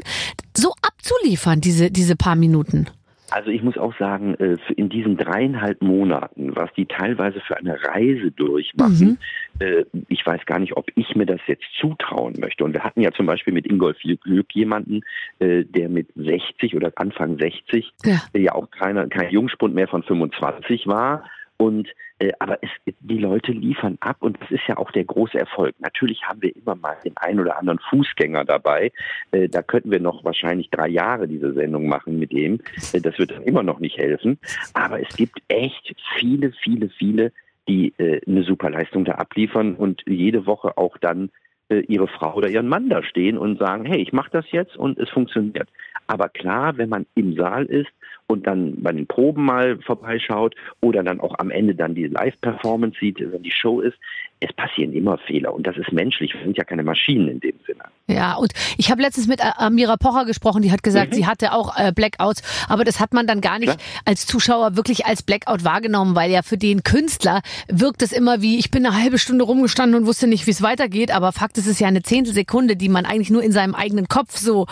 [0.54, 2.88] so abzuliefern, diese, diese paar Minuten.
[3.30, 7.76] Also ich muss auch sagen, äh, in diesen dreieinhalb Monaten, was die teilweise für eine
[7.84, 9.18] Reise durchmachen,
[9.61, 12.64] äh, ich weiß gar nicht, ob ich mir das jetzt zutrauen möchte.
[12.64, 15.03] Und wir hatten ja zum Beispiel mit Ingolf Glück jemanden,
[15.38, 18.23] äh, der mit 60 oder Anfang 60 Ja.
[18.33, 21.25] äh, ja auch keine, kein Jungspund mehr von 25 war.
[21.57, 21.88] Und
[22.21, 25.75] äh, aber es, die Leute liefern ab und das ist ja auch der große Erfolg.
[25.81, 28.92] Natürlich haben wir immer mal den einen oder anderen Fußgänger dabei.
[29.33, 32.61] Äh, da könnten wir noch wahrscheinlich drei Jahre diese Sendung machen mit dem.
[32.92, 34.38] Äh, das wird dann immer noch nicht helfen.
[34.75, 37.33] Aber es gibt echt viele, viele, viele,
[37.68, 41.31] die äh, eine super Leistung da abliefern und jede Woche auch dann
[41.68, 44.76] äh, ihre Frau oder ihren Mann da stehen und sagen, hey, ich mache das jetzt
[44.76, 45.68] und es funktioniert.
[46.07, 47.90] Aber klar, wenn man im Saal ist
[48.26, 52.98] und dann bei den Proben mal vorbeischaut oder dann auch am Ende dann die Live-Performance
[52.98, 53.98] sieht, wenn die Show ist,
[54.40, 56.33] es passieren immer Fehler und das ist menschlich.
[56.35, 57.85] Wir sind ja keine Maschinen in dem Sinne.
[58.07, 61.16] Ja, und ich habe letztens mit Amira Pocher gesprochen, die hat gesagt, mhm.
[61.16, 64.03] sie hatte auch äh, Blackouts, aber das hat man dann gar nicht Klar.
[64.05, 68.59] als Zuschauer wirklich als Blackout wahrgenommen, weil ja für den Künstler wirkt es immer wie,
[68.59, 71.66] ich bin eine halbe Stunde rumgestanden und wusste nicht, wie es weitergeht, aber Fakt ist,
[71.66, 74.66] es ist ja eine Zehntelsekunde, die man eigentlich nur in seinem eigenen Kopf so,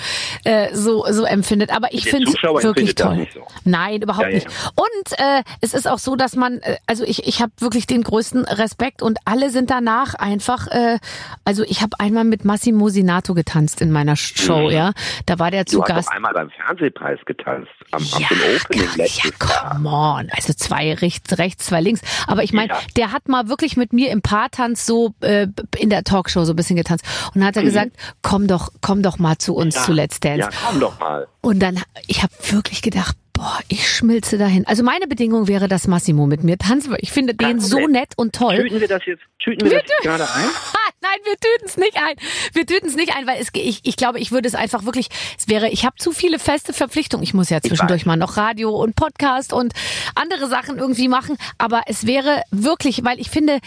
[0.44, 1.74] äh, so, so empfindet.
[1.74, 3.26] Aber ich finde es wirklich toll.
[3.34, 3.42] So.
[3.64, 4.34] Nein, überhaupt ja, ja.
[4.36, 4.46] nicht.
[4.74, 8.02] Und äh, es ist auch so, dass man, äh, also ich, ich habe wirklich den
[8.02, 10.98] größten Respekt und alle sind danach einfach, äh,
[11.44, 14.70] also ich habe einmal mit Massimo Sinato getanzt in meiner Show, mhm.
[14.70, 14.92] ja.
[15.24, 16.08] Da war der zu du Gast.
[16.08, 20.28] Hast einmal beim Fernsehpreis getanzt, am, ja, Opening letztes ja, come on.
[20.30, 22.02] Also zwei rechts, rechts, zwei links.
[22.26, 22.78] Aber ich meine, ja.
[22.96, 25.46] der hat mal wirklich mit mir im Paartanz so äh,
[25.78, 27.04] in der Talkshow so ein bisschen getanzt.
[27.28, 27.66] Und dann hat er mhm.
[27.66, 27.90] gesagt,
[28.22, 29.82] komm doch, komm doch mal zu uns ja.
[29.82, 30.40] zu Let's Dance.
[30.40, 31.26] Ja, komm doch mal.
[31.40, 34.66] Und dann, ich habe wirklich gedacht, Boah, ich schmilze dahin.
[34.66, 36.88] Also meine Bedingung wäre, dass Massimo mit mir tanzt.
[37.00, 38.56] Ich finde den so nett und toll.
[38.56, 40.48] Tüten wir das jetzt, tüten wir, wir das gerade ein?
[41.02, 42.16] Nein, wir tüten es nicht ein.
[42.54, 45.08] Wir tüten es nicht ein, weil es, ich, ich glaube, ich würde es einfach wirklich,
[45.38, 47.22] es wäre, ich habe zu viele feste Verpflichtungen.
[47.22, 49.74] Ich muss ja zwischendurch mal noch Radio und Podcast und
[50.14, 51.36] andere Sachen irgendwie machen.
[51.58, 53.58] Aber es wäre wirklich, weil ich finde,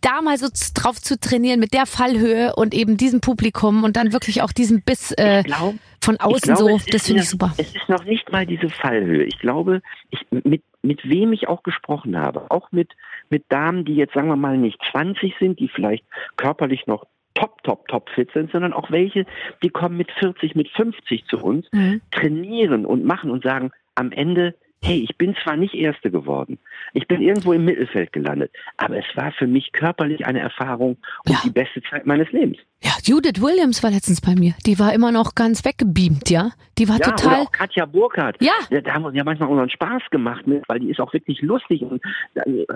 [0.00, 4.12] da mal so drauf zu trainieren mit der Fallhöhe und eben diesem Publikum und dann
[4.12, 7.52] wirklich auch diesen Biss äh, glaub, von außen glaube, so, das finde ich super.
[7.58, 9.24] Es ist noch nicht mal diese Fallhöhe.
[9.24, 12.92] Ich glaube, ich, mit, mit wem ich auch gesprochen habe, auch mit,
[13.28, 16.04] mit Damen, die jetzt sagen wir mal nicht 20 sind, die vielleicht
[16.36, 19.26] körperlich noch top, top, top fit sind, sondern auch welche,
[19.62, 22.00] die kommen mit 40, mit 50 zu uns, mhm.
[22.10, 26.58] trainieren und machen und sagen, am Ende hey, ich bin zwar nicht Erste geworden,
[26.94, 31.32] ich bin irgendwo im Mittelfeld gelandet, aber es war für mich körperlich eine Erfahrung und
[31.32, 31.40] ja.
[31.44, 32.58] die beste Zeit meines Lebens.
[32.82, 34.54] Ja, Judith Williams war letztens bei mir.
[34.64, 36.52] Die war immer noch ganz weggebeamt, ja?
[36.78, 37.26] Die war ja, total.
[37.26, 38.36] Oder auch Katja Burkhardt.
[38.40, 38.54] Ja.
[38.70, 41.82] Da haben wir ja manchmal unseren Spaß gemacht mit, weil die ist auch wirklich lustig
[41.82, 42.00] und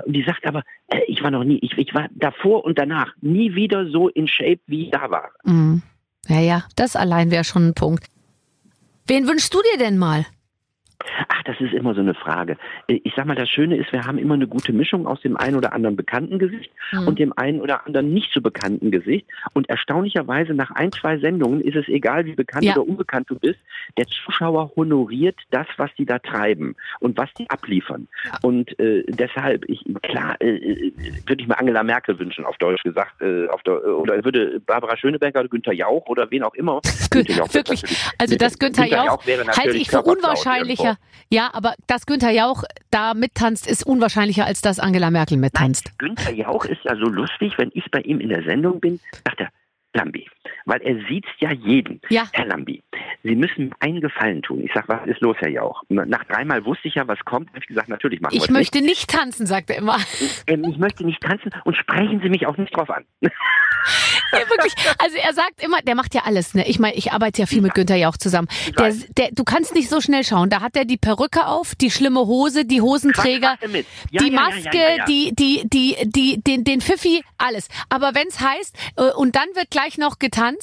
[0.07, 3.55] die sagt aber, äh, ich war noch nie, ich, ich war davor und danach nie
[3.55, 5.31] wieder so in Shape, wie ich da war.
[5.45, 5.83] Mhm.
[6.29, 8.05] Ja, ja, das allein wäre schon ein Punkt.
[9.07, 10.27] Wen wünschst du dir denn mal?
[11.29, 12.57] Ach, das ist immer so eine Frage.
[12.89, 15.37] Äh, ich sag mal, das Schöne ist, wir haben immer eine gute Mischung aus dem
[15.37, 17.09] einen oder anderen bekannten Gesicht mhm.
[17.09, 19.27] und dem einen oder anderen nicht so bekannten Gesicht.
[19.53, 22.73] Und erstaunlicherweise nach ein, zwei Sendungen ist es egal, wie bekannt ja.
[22.73, 23.59] oder unbekannt du bist.
[23.97, 28.09] Der Zuschauer honoriert das, was die da treiben und was die abliefern.
[28.25, 28.39] Ja.
[28.43, 30.93] Und äh, deshalb, ich, klar, äh, äh
[31.27, 34.97] würde ich mir Angela Merkel wünschen, auf Deutsch gesagt, äh, auf der, oder würde Barbara
[34.97, 36.81] Schöneberger oder Günther Jauch oder wen auch immer.
[37.15, 37.83] Jauch Wirklich,
[38.19, 40.94] also das Günther, Günther Jauch, Jauch halte ich für unwahrscheinlicher.
[41.31, 45.87] Ja, aber dass Günther Jauch da mittanzt, ist unwahrscheinlicher, als dass Angela Merkel mittanzt.
[45.87, 49.01] Nein, Günther Jauch ist ja so lustig, wenn ich bei ihm in der Sendung bin,
[49.25, 49.49] sagt er,
[49.95, 50.27] Lambi,
[50.65, 52.01] weil er sieht ja jeden.
[52.09, 52.25] Ja.
[52.33, 52.83] Herr Lambi,
[53.23, 54.63] Sie müssen einen Gefallen tun.
[54.65, 55.83] Ich sage, was ist los, Herr Jauch?
[55.89, 57.49] Nach dreimal wusste ich ja, was kommt.
[57.51, 58.89] Habe ich gesagt, natürlich machen wir Ich möchte nicht.
[58.89, 59.99] nicht tanzen, sagt er immer.
[60.47, 63.05] Ähm, ich möchte nicht tanzen und sprechen Sie mich auch nicht drauf an.
[64.33, 64.75] Ja, wirklich.
[64.99, 66.55] Also er sagt immer, der macht ja alles.
[66.55, 66.67] Ne?
[66.67, 68.49] Ich meine, ich arbeite ja viel mit Günther Jauch zusammen.
[68.79, 70.51] Der, der, du kannst nicht so schnell schauen.
[70.51, 73.59] Da hat er die Perücke auf, die schlimme Hose, die Hosenträger,
[74.11, 77.69] ja, die Maske, ja, ja, die, die, die, die, den, den Pfiffi, alles.
[77.89, 80.54] Aber wenn es heißt, äh, und dann wird gleich noch getanzt,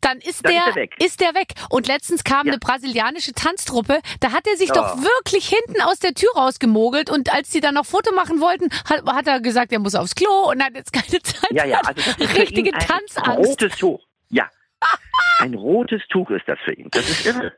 [0.00, 0.94] dann ist dann der, ist, weg.
[0.98, 1.54] ist der weg.
[1.68, 4.74] Und letztens kam eine brasilianische Tanztruppe, da hat er sich oh.
[4.74, 8.68] doch wirklich hinten aus der Tür rausgemogelt und als die dann noch Foto machen wollten,
[8.84, 11.50] hat, hat er gesagt, er muss aufs Klo und hat jetzt keine Zeit.
[11.50, 12.00] Ja, ja, also
[12.34, 13.18] richtige Tanzangst.
[13.18, 14.48] Ein rotes Tuch, ja.
[15.38, 16.88] Ein rotes Tuch ist das für ihn.
[16.90, 17.52] Das ist irre.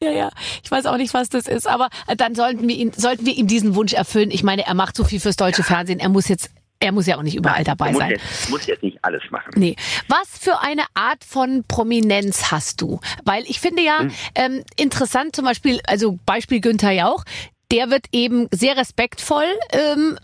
[0.00, 0.30] Ja, ja.
[0.64, 3.46] Ich weiß auch nicht, was das ist, aber dann sollten wir ihn, sollten wir ihm
[3.46, 4.30] diesen Wunsch erfüllen.
[4.30, 6.00] Ich meine, er macht so viel fürs deutsche Fernsehen.
[6.00, 6.50] Er muss jetzt
[6.82, 8.10] er muss ja auch nicht überall dabei muss sein.
[8.10, 9.52] Jetzt, muss jetzt nicht alles machen.
[9.56, 9.76] Nee.
[10.08, 13.00] Was für eine Art von Prominenz hast du?
[13.24, 14.10] Weil ich finde ja hm.
[14.34, 17.24] ähm, interessant zum Beispiel, also Beispiel Günther Jauch,
[17.72, 20.18] der wird eben sehr respektvoll ähm,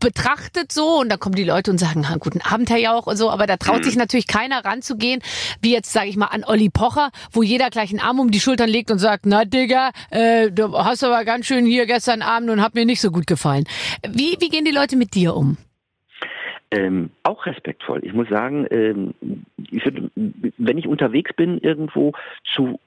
[0.00, 3.30] betrachtet so und da kommen die Leute und sagen, guten Abend Herr Jauch und so,
[3.30, 3.84] aber da traut mhm.
[3.84, 5.20] sich natürlich keiner ranzugehen,
[5.60, 8.40] wie jetzt sage ich mal an Olli Pocher, wo jeder gleich einen Arm um die
[8.40, 12.48] Schultern legt und sagt, na Digga, äh, du hast aber ganz schön hier gestern Abend
[12.48, 13.64] und hat mir nicht so gut gefallen.
[14.08, 15.58] Wie, wie gehen die Leute mit dir um?
[16.72, 18.00] Ähm, auch respektvoll.
[18.02, 19.14] Ich muss sagen, ähm,
[19.70, 22.12] ich würd, wenn ich unterwegs bin irgendwo
[22.54, 22.78] zu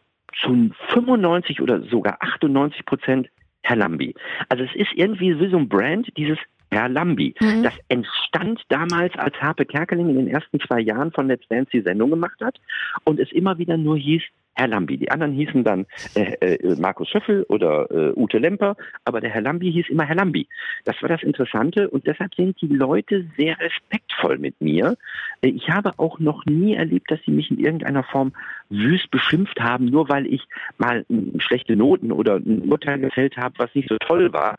[0.42, 3.30] zu 95 oder sogar 98 Prozent
[3.64, 4.14] Herr Lambi.
[4.50, 6.38] Also es ist irgendwie wie so ein Brand, dieses
[6.72, 7.34] Herr Lambi.
[7.40, 7.64] Mhm.
[7.64, 11.82] Das entstand damals, als Harpe Kerkeling in den ersten zwei Jahren von Let's Dance die
[11.82, 12.60] Sendung gemacht hat
[13.06, 14.24] und es immer wieder nur hieß,
[14.56, 14.98] Herr Lambi.
[14.98, 19.42] Die anderen hießen dann äh, äh, Markus Schöffel oder äh, Ute Lemper, aber der Herr
[19.42, 20.48] Lambi hieß immer Herr Lambi.
[20.86, 24.98] Das war das Interessante und deshalb sind die Leute sehr respektvoll mit mir.
[25.42, 28.34] Äh, ich habe auch noch nie erlebt, dass sie mich in irgendeiner Form
[28.70, 30.42] wüst beschimpft haben, nur weil ich
[30.78, 31.06] mal
[31.40, 34.56] schlechte Noten oder ein Urteil gefällt habe, was nicht so toll war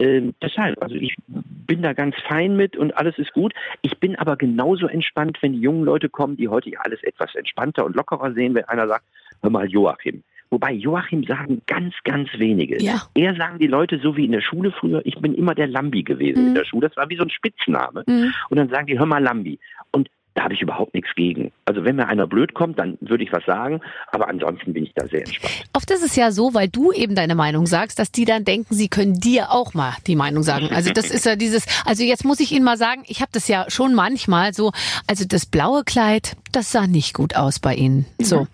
[0.00, 3.52] Ähm, deshalb, also ich bin da ganz fein mit und alles ist gut.
[3.82, 7.84] Ich bin aber genauso entspannt, wenn die jungen Leute kommen, die heute alles etwas entspannter
[7.84, 9.04] und lockerer sehen, wenn einer sagt,
[9.42, 10.22] hör mal Joachim.
[10.50, 12.82] Wobei Joachim sagen ganz, ganz wenige.
[12.82, 13.02] Ja.
[13.14, 16.02] Eher sagen die Leute so wie in der Schule früher, ich bin immer der Lambi
[16.02, 16.48] gewesen Mhm.
[16.48, 16.88] in der Schule.
[16.88, 18.02] Das war wie so ein Spitzname.
[18.06, 18.32] Mhm.
[18.48, 19.58] Und dann sagen die, hör mal Lambi.
[19.92, 21.50] Und da habe ich überhaupt nichts gegen.
[21.64, 23.80] Also wenn mir einer blöd kommt, dann würde ich was sagen,
[24.12, 25.64] aber ansonsten bin ich da sehr entspannt.
[25.72, 28.72] Oft ist es ja so, weil du eben deine Meinung sagst, dass die dann denken,
[28.72, 30.68] sie können dir auch mal die Meinung sagen.
[30.72, 33.48] Also das ist ja dieses, also jetzt muss ich Ihnen mal sagen, ich habe das
[33.48, 34.70] ja schon manchmal so,
[35.08, 38.06] also das blaue Kleid, das sah nicht gut aus bei Ihnen.
[38.20, 38.46] So.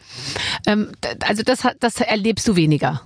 [0.66, 3.03] Ähm, d- also das, hat- das erlebst du weniger.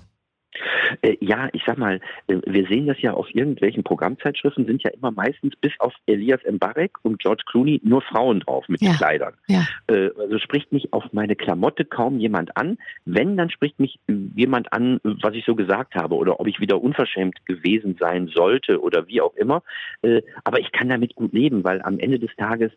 [1.03, 4.91] Äh, ja, ich sag mal, äh, wir sehen das ja auf irgendwelchen Programmzeitschriften, sind ja
[4.91, 8.91] immer meistens bis auf Elias Mbarek und George Clooney nur Frauen drauf mit Ja.
[8.91, 9.35] den Kleidern.
[9.49, 9.67] Ja.
[9.89, 12.79] Äh, also spricht mich auf meine Klamotte kaum jemand an.
[13.05, 13.99] Wenn, dann spricht mich
[14.35, 18.81] jemand an, was ich so gesagt habe oder ob ich wieder unverschämt gewesen sein sollte
[18.81, 19.63] oder wie auch immer.
[20.03, 22.73] Äh, aber ich kann damit gut leben, weil am Ende des Tages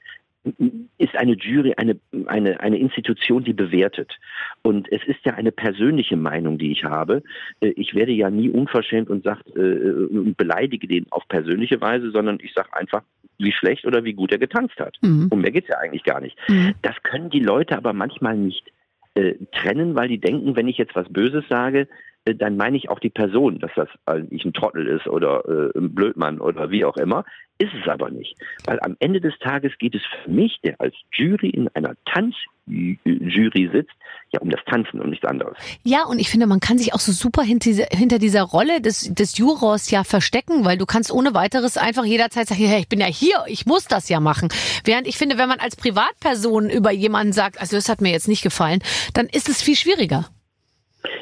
[0.98, 4.18] ist eine Jury eine, eine, eine Institution, die bewertet.
[4.64, 7.22] Und es ist ja eine persönliche Meinung, die ich habe.
[7.60, 12.12] Äh, Ich werde ja nie unverschämt und sagt, äh, und beleidige den auf persönliche Weise,
[12.12, 13.04] sondern ich sage einfach,
[13.38, 14.98] wie schlecht oder wie gut er getanzt hat.
[15.02, 15.28] Mhm.
[15.30, 16.38] Um mehr geht's ja eigentlich gar nicht.
[16.48, 16.74] Mhm.
[16.82, 18.72] Das können die Leute aber manchmal nicht
[19.14, 21.88] äh, trennen, weil die denken, wenn ich jetzt was Böses sage, äh,
[22.26, 25.94] dann meine ich auch die Person, dass das eigentlich ein Trottel ist oder äh, ein
[25.94, 27.26] Blödmann oder wie auch immer.
[27.58, 28.36] Ist es aber nicht.
[28.66, 33.70] Weil am Ende des Tages geht es für mich, der als Jury in einer Tanzjury
[33.72, 33.94] sitzt,
[34.32, 35.56] ja um das Tanzen und nichts anderes.
[35.84, 38.82] Ja, und ich finde, man kann sich auch so super hinter dieser, hinter dieser Rolle
[38.82, 42.90] des, des Jurors ja verstecken, weil du kannst ohne weiteres einfach jederzeit sagen, hey, ich
[42.90, 44.50] bin ja hier, ich muss das ja machen.
[44.84, 48.28] Während ich finde, wenn man als Privatperson über jemanden sagt, also das hat mir jetzt
[48.28, 48.80] nicht gefallen,
[49.14, 50.30] dann ist es viel schwieriger.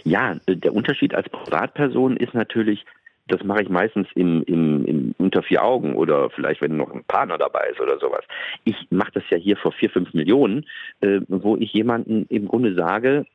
[0.03, 2.85] Ja, äh, der Unterschied als Privatperson ist natürlich,
[3.27, 7.03] das mache ich meistens im, im, im unter vier Augen oder vielleicht, wenn noch ein
[7.05, 8.23] Partner dabei ist oder sowas.
[8.63, 10.65] Ich mache das ja hier vor vier, fünf Millionen,
[11.01, 13.25] äh, wo ich jemanden im Grunde sage,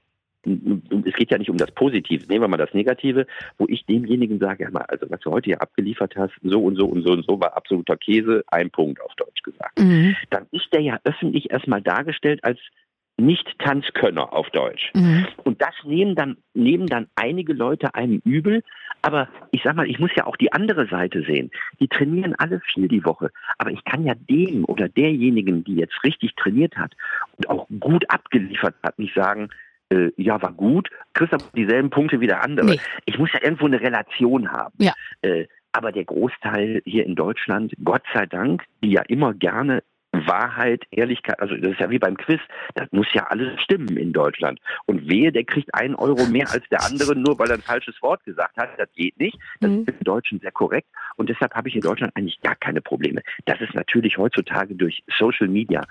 [0.47, 3.27] es geht ja nicht um das Positive, nehmen wir mal das Negative,
[3.59, 6.77] wo ich demjenigen sage, ja mal, also was du heute hier abgeliefert hast, so und
[6.77, 9.79] so und so und so war absoluter Käse, ein Punkt auf Deutsch gesagt.
[9.79, 10.17] Mhm.
[10.31, 12.59] Dann ist der ja öffentlich erstmal dargestellt als
[13.17, 14.91] nicht-Tanzkönner auf Deutsch.
[14.95, 15.27] Mhm.
[15.45, 18.63] Und das nehmen dann, nehmen dann einige Leute einem übel.
[19.03, 21.51] Aber ich sag mal, ich muss ja auch die andere Seite sehen.
[21.79, 23.31] Die trainieren alle viel die Woche.
[23.59, 26.93] Aber ich kann ja dem oder derjenigen, die jetzt richtig trainiert hat
[27.37, 29.51] und auch gut abgeliefert hat, nicht sagen,
[29.91, 32.67] äh, ja, war gut, kriegst aber dieselben Punkte wie der andere.
[32.67, 32.81] Nee.
[33.05, 34.75] Ich muss ja irgendwo eine Relation haben.
[34.79, 34.95] Ja.
[35.23, 39.83] Äh, aber der Großteil hier in Deutschland, Gott sei Dank, die ja immer gerne
[40.27, 42.41] Wahrheit, Ehrlichkeit, also das ist ja wie beim Quiz,
[42.75, 44.59] das muss ja alles stimmen in Deutschland.
[44.87, 48.01] Und wehe, der kriegt einen Euro mehr als der andere, nur weil er ein falsches
[48.03, 48.71] Wort gesagt hat.
[48.79, 49.39] Das geht nicht.
[49.61, 49.81] Das Mhm.
[49.87, 50.89] ist im Deutschen sehr korrekt.
[51.17, 53.23] Und deshalb habe ich in Deutschland eigentlich gar keine Probleme.
[53.45, 55.83] Dass es natürlich heutzutage durch Social Media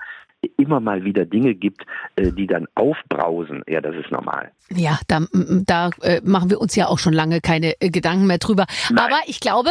[0.58, 4.50] immer mal wieder Dinge gibt, äh, die dann aufbrausen, ja, das ist normal.
[4.70, 8.38] Ja, da, da äh, machen wir uns ja auch schon lange keine äh, Gedanken mehr
[8.38, 8.66] drüber.
[8.90, 8.98] Nein.
[9.06, 9.70] Aber ich glaube,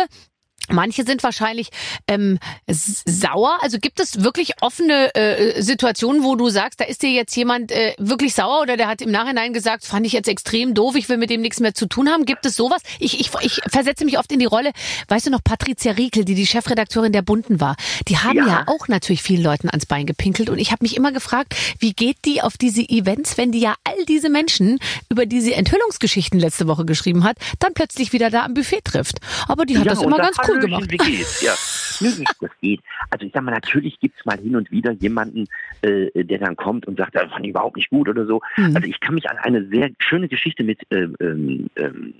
[0.69, 1.69] Manche sind wahrscheinlich
[2.08, 3.58] ähm, sauer.
[3.62, 7.71] Also gibt es wirklich offene äh, Situationen, wo du sagst, da ist dir jetzt jemand
[7.71, 11.10] äh, wirklich sauer oder der hat im Nachhinein gesagt, fand ich jetzt extrem doof, ich
[11.10, 12.26] will mit dem nichts mehr zu tun haben.
[12.26, 12.82] Gibt es sowas?
[12.99, 14.71] Ich, ich, ich versetze mich oft in die Rolle,
[15.10, 17.76] weißt du noch, Patricia Riekel, die die Chefredakteurin der Bunden war,
[18.08, 18.63] die haben ja, Ja.
[18.67, 22.17] auch natürlich vielen Leuten ans Bein gepinkelt und ich habe mich immer gefragt, wie geht
[22.26, 26.67] die auf diese Events, wenn die ja all diese Menschen, über die sie Enthüllungsgeschichten letzte
[26.67, 29.17] Woche geschrieben hat, dann plötzlich wieder da am Buffet trifft.
[29.47, 30.91] Aber die hat das und immer ganz cool gemacht.
[30.91, 31.41] Wie geht's?
[31.41, 31.54] Ja,
[32.02, 32.82] nicht, das geht.
[33.10, 35.47] Also ich sag mal, natürlich gibt's mal hin und wieder jemanden,
[35.82, 38.41] äh, der dann kommt und sagt, das fand ich überhaupt nicht gut oder so.
[38.58, 38.76] Mhm.
[38.76, 42.13] Also ich kann mich an eine sehr schöne Geschichte mit ähm, ähm, ähm,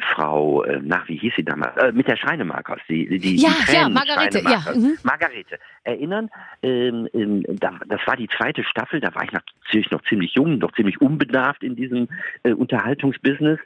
[0.00, 3.74] Frau, äh, nach wie hieß sie damals, äh, mit der Schreinemarkers, die, die, Ja, die
[3.74, 4.96] ja, Margarete, ja, mhm.
[5.02, 6.30] Margarete, erinnern,
[6.62, 10.58] ähm, ähm, da, das war die zweite Staffel, da war ich natürlich noch ziemlich jung,
[10.58, 12.08] noch ziemlich unbedarft in diesem
[12.44, 13.58] äh, Unterhaltungsbusiness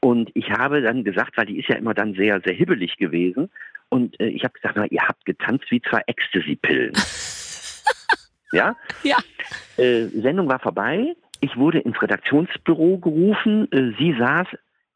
[0.00, 3.50] und ich habe dann gesagt, weil die ist ja immer dann sehr, sehr hibbelig gewesen
[3.90, 6.92] und äh, ich habe gesagt, na, ihr habt getanzt wie zwei Ecstasy-Pillen.
[8.52, 8.76] ja?
[9.02, 9.18] Ja.
[9.76, 11.14] Äh, Sendung war vorbei.
[11.40, 13.70] Ich wurde ins Redaktionsbüro gerufen.
[13.72, 14.46] Äh, sie saß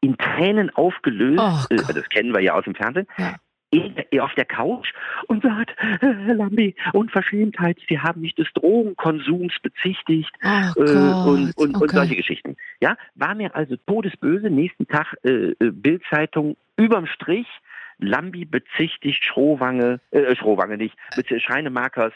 [0.01, 1.39] in Tränen aufgelöst.
[1.39, 3.07] Oh äh, das kennen wir ja aus dem Fernsehen.
[3.17, 3.35] Ja.
[3.75, 4.93] In- Auf der Couch
[5.27, 10.47] und sagt, äh, Lambi, Unverschämtheit, Sie haben mich des Drogenkonsums bezichtigt Oh
[10.81, 11.27] äh, Gott.
[11.27, 11.95] und, und, und okay.
[11.95, 12.55] solche Geschichten.
[12.81, 14.49] Ja, war mir also todesböse.
[14.49, 17.47] Nächsten Tag äh, äh, Bildzeitung überm Strich.
[17.97, 20.95] Lambi bezichtigt Schrohwange, äh, Schrohwange nicht,
[21.37, 22.11] Schreinemarkers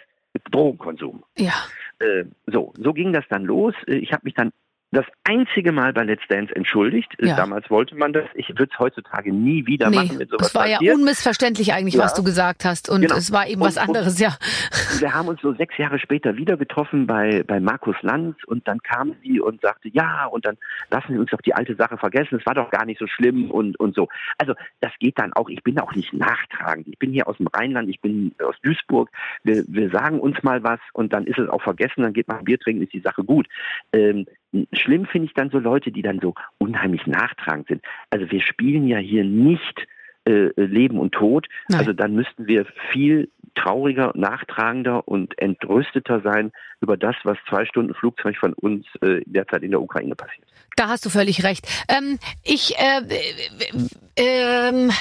[0.51, 1.23] Drogenkonsum.
[1.37, 1.53] Ja.
[1.99, 3.73] Äh, so, so ging das dann los.
[3.87, 4.51] Äh, Ich habe mich dann
[4.91, 7.11] das einzige Mal bei Let's Dance entschuldigt.
[7.19, 7.35] Ja.
[7.35, 8.25] Damals wollte man das.
[8.33, 10.81] Ich würde es heutzutage nie wieder Nee, machen, wenn sowas es war passiert.
[10.81, 12.03] ja unmissverständlich eigentlich, Ja.
[12.05, 12.89] was du gesagt hast.
[12.89, 13.15] Und Genau.
[13.15, 14.35] es war eben Und- was anderes, ja.
[14.99, 18.79] wir haben uns so sechs Jahre später wieder getroffen bei, bei Markus Lanz und dann
[18.81, 20.57] kam sie und sagte, ja, und dann
[20.89, 23.51] lassen Sie uns doch die alte Sache vergessen, es war doch gar nicht so schlimm
[23.51, 24.07] und, und so.
[24.39, 26.87] Also das geht dann auch, ich bin auch nicht nachtragend.
[26.87, 29.09] Ich bin hier aus dem Rheinland, ich bin aus Duisburg,
[29.43, 32.39] wir, wir sagen uns mal was und dann ist es auch vergessen, dann geht man
[32.39, 33.47] ein Bier trinken, ist die Sache gut.
[33.93, 34.25] Ähm,
[34.73, 37.81] schlimm finde ich dann so Leute, die dann so unheimlich nachtragend sind.
[38.09, 39.87] Also wir spielen ja hier nicht
[40.25, 41.47] äh, Leben und Tod.
[41.67, 41.79] Nein.
[41.79, 47.93] Also dann müssten wir viel trauriger, nachtragender und entrüsteter sein über das, was zwei Stunden
[47.93, 50.47] Flugzeug von uns äh, derzeit in der Ukraine passiert.
[50.75, 51.67] Da hast du völlig recht.
[51.89, 54.91] Ähm, ich, äh, äh, ähm,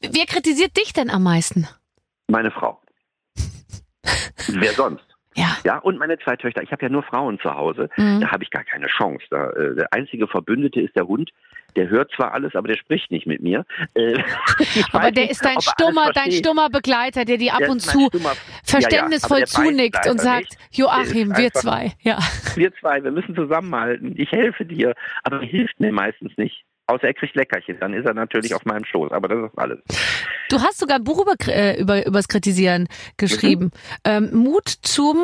[0.00, 1.66] wer kritisiert dich denn am meisten?
[2.28, 2.80] Meine Frau.
[4.48, 5.13] Wer sonst?
[5.34, 5.56] Ja.
[5.64, 6.62] Ja, und meine zwei Töchter.
[6.62, 7.88] Ich habe ja nur Frauen zu Hause.
[7.96, 8.20] Mhm.
[8.20, 9.24] Da habe ich gar keine Chance.
[9.30, 11.30] Da, äh, der einzige Verbündete ist der Hund.
[11.76, 13.66] Der hört zwar alles, aber der spricht nicht mit mir.
[13.94, 14.22] Äh,
[14.92, 17.80] Aber der nicht, ist dein er stummer, dein stummer Begleiter, der dir ab Der und
[17.80, 20.58] zu stummer- verständnisvoll Ja, ja, zunickt und sagt, nicht.
[20.78, 21.92] Joachim, wir zwei.
[22.02, 22.18] Ja.
[22.54, 24.14] Wir zwei, wir müssen zusammenhalten.
[24.16, 24.94] Ich helfe dir.
[25.24, 26.62] Aber er hilft mir meistens nicht.
[26.86, 29.10] Außer er kriegt Leckerchen, dann ist er natürlich auf meinem Schoß.
[29.12, 29.78] Aber das ist alles.
[30.50, 33.70] Du hast sogar ein Buch über, äh, über übers Kritisieren geschrieben.
[34.04, 35.16] Ähm, Mut zum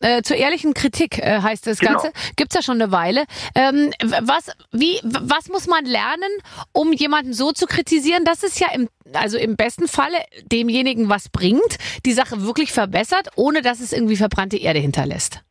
[0.00, 1.94] äh, zur ehrlichen Kritik äh, heißt das Genau.
[1.94, 2.12] Ganze.
[2.36, 3.24] Gibt's ja schon eine Weile.
[3.56, 6.30] Ähm, was wie was muss man lernen,
[6.72, 10.18] um jemanden so zu kritisieren, dass es ja im also im besten Falle
[10.52, 15.42] demjenigen was bringt, die Sache wirklich verbessert, ohne dass es irgendwie verbrannte Erde hinterlässt.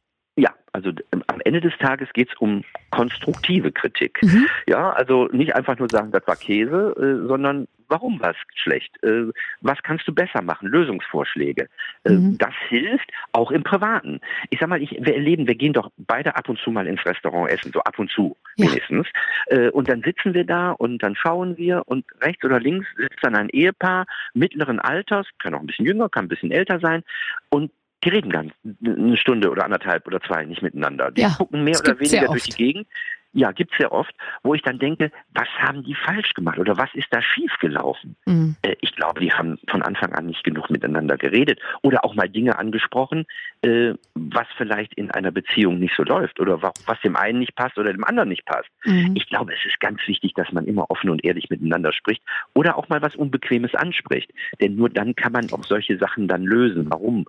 [0.73, 4.19] Also d- am Ende des Tages geht es um konstruktive Kritik.
[4.21, 4.47] Mhm.
[4.67, 8.91] Ja, also nicht einfach nur sagen, das war Käse, äh, sondern warum war es schlecht?
[9.03, 10.67] Äh, was kannst du besser machen?
[10.67, 11.67] Lösungsvorschläge.
[12.03, 12.37] Äh, Mhm.
[12.37, 14.19] Das hilft auch im Privaten.
[14.49, 17.03] Ich sag mal, ich, wir erleben, wir gehen doch beide ab und zu mal ins
[17.05, 18.67] Restaurant essen, so ab und zu Ja.
[18.67, 19.07] wenigstens.
[19.47, 23.19] Äh, und dann sitzen wir da und dann schauen wir und rechts oder links sitzt
[23.21, 27.03] dann ein Ehepaar mittleren Alters, kann auch ein bisschen jünger, kann ein bisschen älter sein
[27.49, 27.71] und
[28.03, 28.53] die reden ganz
[28.85, 31.11] eine Stunde oder anderthalb oder zwei nicht miteinander.
[31.11, 32.57] Die Ja, gucken mehr oder weniger durch die.
[32.57, 32.87] Gegend.
[33.33, 36.89] Ja, gibt's sehr oft, wo ich dann denke, was haben die falsch gemacht oder was
[36.95, 38.15] ist da schiefgelaufen?
[38.25, 38.55] Mhm.
[38.63, 42.27] Äh, ich glaube, die haben von Anfang an nicht genug miteinander geredet oder auch mal
[42.29, 43.25] Dinge angesprochen,
[43.61, 47.53] äh, was vielleicht in einer Beziehung nicht so läuft oder wa- was dem einen nicht
[47.55, 48.69] passt oder dem anderen nicht passt.
[48.85, 49.11] Mhm.
[49.15, 52.23] Ich glaube, es ist ganz wichtig, dass man immer offen und ehrlich miteinander spricht
[52.55, 54.31] oder auch mal was Unbequemes anspricht.
[54.61, 56.87] Denn nur dann kann man auch solche Sachen dann lösen.
[56.89, 57.25] Warum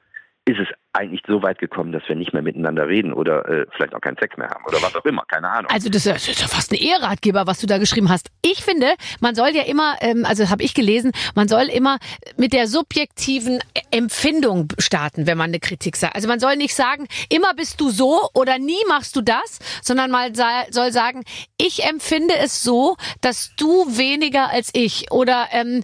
[0.49, 3.95] ist es eigentlich so weit gekommen, dass wir nicht mehr miteinander reden oder äh, vielleicht
[3.95, 5.71] auch keinen Sex mehr haben oder was auch immer, keine Ahnung.
[5.71, 8.29] Also das ist ja- fast ein Eheratgeber, was du da geschrieben hast.
[8.43, 11.99] Ich finde, man soll ja immer, ähm, also habe ich gelesen, man soll immer
[12.37, 13.61] mit der subjektiven
[13.93, 16.15] Empfindung starten, wenn man eine Kritik sagt.
[16.15, 20.11] Also man soll nicht sagen, immer bist du so oder nie machst du das, sondern
[20.35, 21.23] sa- soll sagen,
[21.59, 25.83] ich empfinde es so, dass du weniger als ich oder ähm,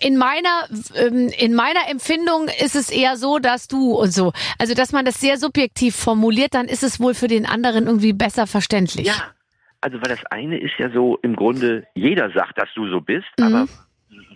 [0.00, 4.32] in meiner ähm, in meiner Empfindung ist es eher so, dass du und so.
[4.58, 8.12] Also dass man das sehr subjektiv formuliert, dann ist es wohl für den anderen irgendwie
[8.12, 9.06] besser verständlich.
[9.06, 9.32] Ja,
[9.80, 13.26] also weil das eine ist ja so, im Grunde, jeder sagt, dass du so bist,
[13.38, 13.44] Mhm.
[13.44, 13.68] aber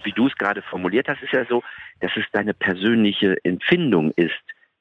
[0.04, 1.62] wie du es gerade formuliert hast, ist ja so,
[2.00, 4.34] dass es deine persönliche Empfindung ist,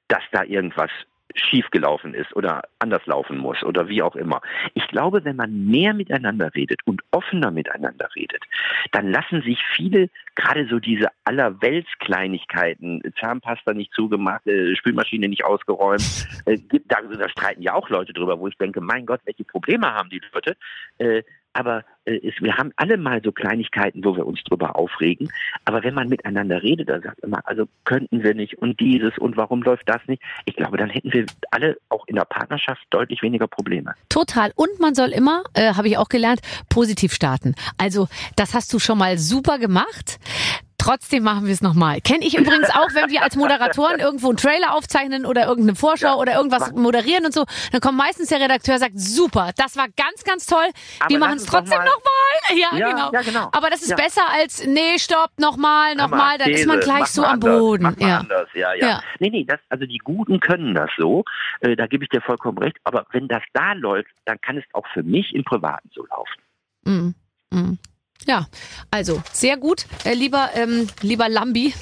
[0.07, 0.91] dass da irgendwas
[1.35, 4.41] schiefgelaufen ist oder anders laufen muss oder wie auch immer.
[4.73, 8.43] Ich glaube, wenn man mehr miteinander redet und offener miteinander redet,
[8.91, 16.27] dann lassen sich viele, gerade so diese allerweltskleinigkeiten, Zahnpasta nicht zugemacht, äh, Spülmaschine nicht ausgeräumt,
[16.45, 19.93] äh, da, da streiten ja auch Leute drüber, wo ich denke, mein Gott, welche Probleme
[19.93, 20.55] haben die Leute?
[20.97, 21.23] Äh,
[21.55, 25.31] aber äh, es, wir haben alle mal so Kleinigkeiten, wo wir uns drüber aufregen.
[25.63, 29.37] Aber wenn man miteinander redet, dann sagt immer, also könnten wir nicht und dieses und
[29.37, 30.21] warum läuft das nicht?
[30.43, 33.93] Ich glaube, dann hätten wir alle auch in der Partnerschaft deutlich weniger Probleme.
[34.09, 34.51] Total.
[34.55, 37.55] Und man soll immer, äh, habe ich auch gelernt, positiv starten.
[37.77, 40.19] Also das hast du schon mal super gemacht.
[40.85, 41.99] Trotzdem machen wir es nochmal.
[41.99, 46.09] Kenne ich übrigens auch, wenn wir als Moderatoren irgendwo einen Trailer aufzeichnen oder irgendeine Vorschau
[46.09, 49.75] Ja, oder irgendwas moderieren und so, dann kommt meistens der Redakteur und sagt, super, das
[49.77, 50.67] war ganz, ganz toll.
[50.99, 52.11] Aber wir machen es trotzdem mal- nochmal.
[52.55, 53.11] Ja, Ja, genau.
[53.11, 53.49] ja, genau.
[53.51, 53.95] Aber das ist Ja.
[53.95, 57.95] besser als, nee, stopp, nochmal, nochmal, dann ist man gleich so am anders, Boden.
[57.99, 58.19] Ja.
[58.19, 58.87] anders, ja, ja.
[58.87, 59.01] Ja.
[59.19, 61.23] Nee, nee, das, also die Guten können das so,
[61.61, 64.63] äh, da gebe ich dir vollkommen recht, aber wenn das da läuft, dann kann es
[64.73, 67.15] auch für mich im Privaten so laufen.
[67.51, 67.79] Mm, mm.
[68.25, 68.47] Ja,
[68.91, 71.73] also sehr gut, äh, lieber ähm, lieber Lambi.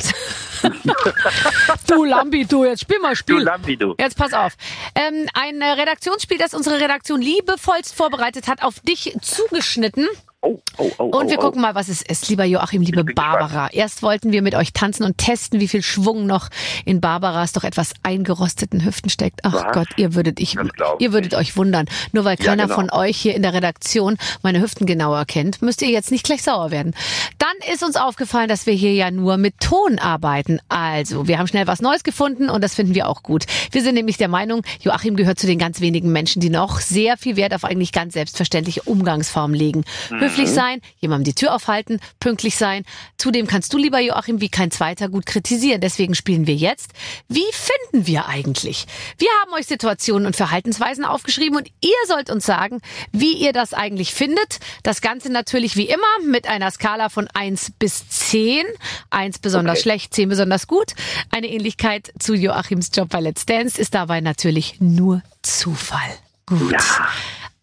[1.88, 3.40] du Lambi, du jetzt spiel mal Du Spiel.
[3.40, 3.96] Lambi, du.
[3.98, 4.54] Jetzt pass auf.
[4.96, 10.08] Ähm, ein äh, Redaktionsspiel, das unsere Redaktion liebevollst vorbereitet hat, auf dich zugeschnitten.
[10.46, 13.70] Oh, oh, oh, Und wir gucken mal, was es ist, lieber Joachim, liebe Barbara.
[13.72, 16.50] Erst wollten wir mit euch tanzen und testen, wie viel Schwung noch
[16.84, 19.40] in Barbaras doch etwas eingerosteten Hüften steckt.
[19.44, 19.72] Ach Was?
[19.72, 20.58] Gott, ihr würdet, ich,
[21.00, 21.86] ihr würdet euch wundern.
[22.12, 22.76] Nur weil Ja, keiner genau.
[22.76, 26.44] von euch hier in der Redaktion meine Hüften genauer kennt, müsst ihr jetzt nicht gleich
[26.44, 26.94] sauer werden.
[27.40, 30.60] Dann ist uns aufgefallen, dass wir hier ja nur mit Ton arbeiten.
[30.68, 33.46] Also, wir haben schnell was Neues gefunden und das finden wir auch gut.
[33.72, 37.16] Wir sind nämlich der Meinung, Joachim gehört zu den ganz wenigen Menschen, die noch sehr
[37.16, 39.86] viel Wert auf eigentlich ganz selbstverständliche Umgangsformen legen.
[40.34, 42.86] Höflich sein, jemandem die Tür aufhalten, pünktlich sein.
[43.20, 45.80] Zudem kannst du, lieber Joachim, wie kein zweiter gut kritisieren.
[45.80, 46.90] Deswegen spielen wir jetzt.
[47.28, 48.88] Wie finden wir eigentlich?
[49.20, 52.82] Wir haben euch Situationen und Verhaltensweisen aufgeschrieben und ihr sollt uns sagen,
[53.12, 54.58] wie ihr das eigentlich findet.
[54.82, 58.66] Das Ganze natürlich wie immer mit einer Skala von 1 bis 10.
[59.12, 59.82] 1 besonders Okay.
[59.84, 60.94] schlecht, 10 besonders gut.
[61.30, 66.00] Eine Ähnlichkeit zu Joachims Job bei Let's Dance ist dabei natürlich nur Zufall.
[66.48, 66.72] Gut.
[66.72, 66.80] Ja,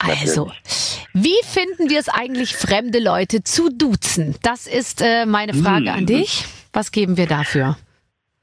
[0.01, 0.51] Also,
[1.13, 4.35] wie finden wir es eigentlich, fremde Leute zu duzen?
[4.43, 5.99] Das ist äh, meine Frage Hm.
[5.99, 6.45] an dich.
[6.73, 7.77] Was geben wir dafür?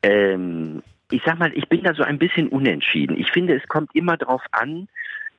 [0.04, 3.18] Ähm, ich sag mal, ich bin da so ein bisschen unentschieden.
[3.18, 4.88] Ich finde, es kommt immer darauf an,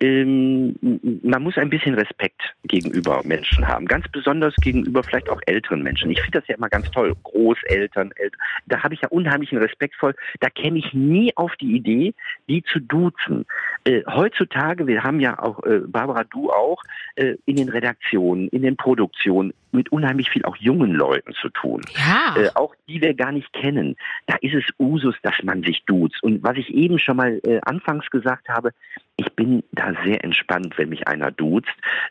[0.00, 0.76] ähm,
[1.22, 3.86] man muss ein bisschen Respekt gegenüber Menschen haben.
[3.86, 6.10] Ganz besonders gegenüber vielleicht auch älteren Menschen.
[6.10, 7.14] Ich finde das ja immer ganz toll.
[7.24, 8.40] Großeltern, Eltern.
[8.66, 10.14] Da habe ich ja unheimlichen Respekt voll.
[10.40, 12.14] Da käme ich nie auf die Idee,
[12.48, 13.44] die zu duzen.
[13.84, 16.82] Äh, heutzutage, wir haben ja auch, äh, Barbara, du auch,
[17.16, 21.82] äh, in den Redaktionen, in den Produktionen mit unheimlich viel auch jungen Leuten zu tun
[21.96, 22.34] Ja.
[22.40, 23.96] äh, auch die wir gar nicht kennen.
[24.26, 26.22] Da ist es Usus, dass man sich duzt.
[26.22, 28.70] Und was ich eben schon mal äh, anfangs gesagt habe,
[29.16, 31.68] ich bin da sehr entspannt, wenn mich einer duzt.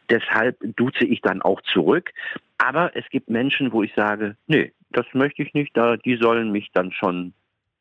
[0.09, 2.11] Deshalb duze ich dann auch zurück.
[2.57, 6.51] Aber es gibt Menschen, wo ich sage, nee, das möchte ich nicht, da, die sollen
[6.51, 7.33] mich dann schon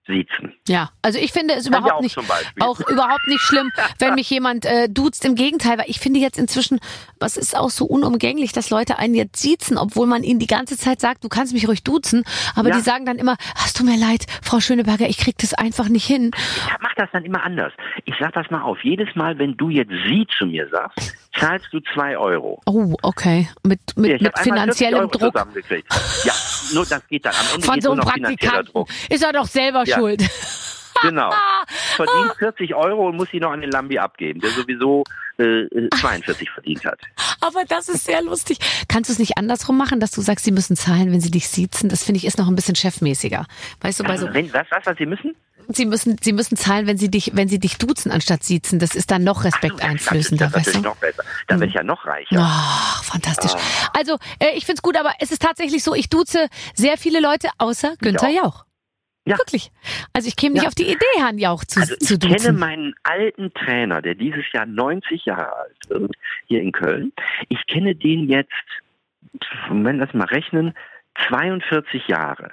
[0.07, 0.55] siezen.
[0.69, 2.17] Ja, also ich finde es überhaupt auch nicht,
[2.61, 5.25] auch überhaupt nicht schlimm, wenn mich jemand äh, duzt.
[5.25, 6.79] Im Gegenteil, weil ich finde jetzt inzwischen,
[7.21, 10.77] was ist auch so unumgänglich, dass Leute einen jetzt siezen, obwohl man ihnen die ganze
[10.77, 12.77] Zeit sagt, du kannst mich ruhig duzen, aber Ja.
[12.77, 16.07] die sagen dann immer, es tut mir leid, Frau Schöneberger, ich krieg das einfach nicht
[16.07, 16.31] hin.
[16.35, 17.73] Ich mach das dann immer anders.
[18.05, 18.79] Ich sag das mal auf.
[18.83, 22.61] Jedes Mal, wenn du jetzt sie zu mir sagst, zahlst du zwei Euro.
[22.67, 25.35] Oh, okay, mit mit, Ja, mit hab einmal 40 finanziellem Druck.
[26.25, 26.33] Ja,
[26.75, 27.35] nur das geht dann.
[27.35, 28.85] Am Ende von so einem Praktikanten.
[29.09, 29.97] Ist er doch selber Ja.
[29.99, 30.23] schuld.
[31.03, 31.31] Genau.
[31.97, 35.05] Verdient 40 Euro und muss sie noch an den Lambi abgeben, der sowieso
[35.37, 35.67] äh,
[36.01, 36.99] 42 verdient hat.
[37.43, 38.59] Aber das ist sehr lustig.
[38.89, 41.49] Kannst du es nicht andersrum machen, dass du sagst, sie müssen zahlen, wenn sie dich
[41.49, 41.91] siezen?
[41.91, 43.45] Das finde ich ist noch ein bisschen chefmäßiger.
[43.83, 45.37] Weißt du, bei so, Wenn, was, was, was sie müssen?
[45.69, 48.79] Sie müssen, sie müssen zahlen, wenn sie dich, wenn sie dich duzen anstatt siezen.
[48.79, 50.81] Das ist dann noch respekteinflößender, Das ist weißt du?
[50.89, 51.23] noch besser.
[51.49, 52.37] Da werde ich ja noch reicher.
[52.39, 53.53] Ach, fantastisch.
[53.55, 53.91] Ah.
[53.99, 57.49] Also, äh, ich find's gut, aber es ist tatsächlich so, ich duze sehr viele Leute,
[57.59, 58.33] außer Günther auch.
[58.33, 58.65] Jauch.
[59.29, 59.39] Ja.
[59.39, 59.73] Wirklich.
[60.13, 60.69] Also ich käme nicht Ja.
[60.69, 62.59] auf die Idee, Herrn Jauch zu, Also ich zu kenne duzen.
[62.61, 66.13] meinen alten Trainer, der dieses Jahr 90 Jahre alt wird,
[66.47, 67.13] hier in Köln.
[67.49, 68.53] Ich kenne den jetzt,
[69.69, 70.75] wenn wir das mal rechnen,
[71.29, 72.53] 42 Jahre.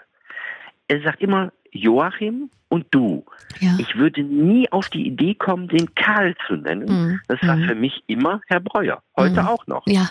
[0.88, 3.24] Er sagt immer Joachim und du.
[3.59, 3.76] Ja.
[3.78, 6.86] Ich würde nie auf die Idee kommen, den Karl zu nennen.
[6.88, 7.19] Mhm.
[7.28, 7.67] Das war Mhm.
[7.67, 9.01] für mich immer Herr Breuer.
[9.15, 9.47] Heute Mhm.
[9.47, 9.84] auch noch.
[9.86, 10.09] Ja,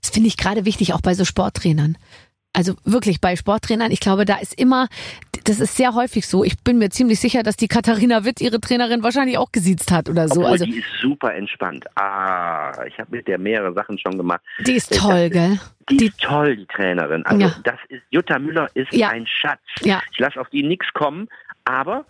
[0.00, 1.96] das finde ich gerade wichtig, auch bei so Sporttrainern.
[2.56, 4.86] Also wirklich bei Sporttrainern, ich glaube, da ist immer,
[5.42, 6.44] das ist sehr häufig so.
[6.44, 10.08] Ich bin mir ziemlich sicher, dass die Katharina Witt ihre Trainerin wahrscheinlich auch gesiezt hat
[10.08, 10.34] oder so.
[10.42, 11.84] Obwohl, Also die ist super entspannt.
[11.96, 14.40] Ah, ich habe mit der mehrere Sachen schon gemacht.
[14.64, 15.58] die ist toll, gell?
[15.90, 17.26] Die, Die- ist toll, die Trainerin.
[17.26, 17.54] Also Ja.
[17.64, 19.08] das ist Jutta Müller ist Ja.
[19.08, 19.60] ein Schatz.
[19.82, 20.00] Ja.
[20.12, 21.26] Ich lasse auf die nichts kommen,
[21.64, 22.04] aber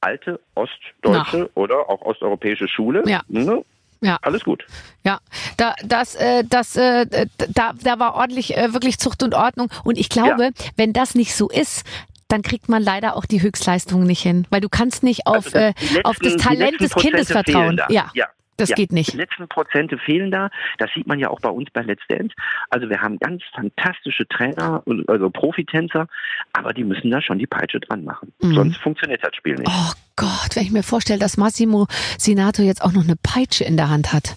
[0.00, 3.22] alte ostdeutsche oder auch osteuropäische Schule, Ja.
[3.28, 3.64] ne?
[4.00, 4.18] Ja.
[4.22, 4.66] alles gut.
[5.04, 5.20] Ja,
[5.58, 7.06] da, das, äh, das, äh,
[7.54, 9.70] da, da war ordentlich äh, wirklich Zucht und Ordnung.
[9.84, 11.86] Und ich glaube, wenn das nicht so ist,
[12.26, 15.50] dann kriegt man leider auch die Höchstleistungen nicht hin, weil du kannst nicht auf, Also
[15.50, 17.76] das- äh, letzten- auf das Talent des Kindes vertrauen.
[17.76, 17.86] da.
[17.90, 18.26] Ja, ja.
[18.62, 18.76] Das ja.
[18.76, 19.14] geht Die nicht.
[19.14, 20.50] letzten Prozente fehlen da.
[20.78, 22.34] Das sieht man ja auch bei uns bei Let's Dance.
[22.70, 26.06] Also wir haben ganz fantastische Trainer, also Profitänzer,
[26.52, 28.32] aber die müssen da schon die Peitsche dran machen.
[28.40, 28.54] Mhm.
[28.54, 29.68] Sonst funktioniert das Spiel nicht.
[29.68, 31.86] Oh Gott, wenn ich mir vorstelle, dass Massimo
[32.18, 34.36] Sinato jetzt auch noch eine Peitsche in der Hand hat,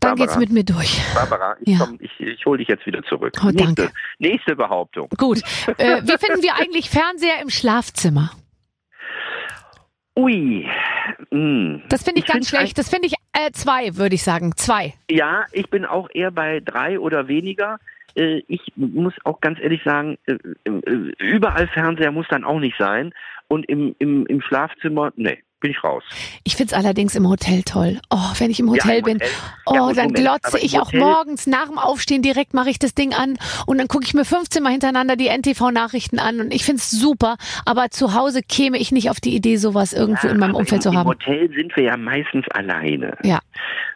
[0.00, 0.26] dann Barbara.
[0.26, 1.00] geht's mit mir durch.
[1.14, 1.84] Barbara, ich, Ja.
[1.84, 3.34] komm, ich, ich hole dich jetzt wieder zurück.
[3.42, 3.90] Oh, nächste, danke.
[4.18, 5.08] nächste Behauptung.
[5.16, 5.40] Gut.
[5.76, 8.30] Äh, wie finden wir eigentlich Fernseher im Schlafzimmer?
[10.18, 10.66] Ui.
[11.30, 11.82] Hm.
[11.88, 12.78] Das finde ich, ganz find's schlecht.
[12.78, 14.52] Das finde ich äh, zwei, würde ich sagen.
[14.56, 14.94] Zwei.
[15.08, 17.78] Ja, ich bin auch eher bei drei oder weniger.
[18.16, 20.32] Äh, Ich muss auch ganz ehrlich sagen, äh,
[20.64, 23.14] äh, überall Fernseher muss dann auch nicht sein.
[23.46, 25.38] Und im, im, im Schlafzimmer, nee.
[25.60, 26.02] Bin ich raus.
[26.44, 28.00] Ich find's allerdings im Hotel toll.
[28.10, 29.28] Oh, wenn ich im Hotel Ja, im bin, Hotel.
[29.66, 32.94] oh, Ja, dann Moment, glotze ich auch morgens nach dem Aufstehen direkt mache ich das
[32.94, 33.36] Ding an
[33.66, 37.36] und dann gucke ich mir 15 Mal hintereinander die NTV-Nachrichten an und ich find's super.
[37.66, 40.82] Aber zu Hause käme ich nicht auf die Idee, sowas irgendwo Ja, in meinem Umfeld
[40.82, 41.00] zu haben.
[41.02, 43.16] Im Hotel sind wir ja meistens alleine.
[43.22, 43.40] Ja.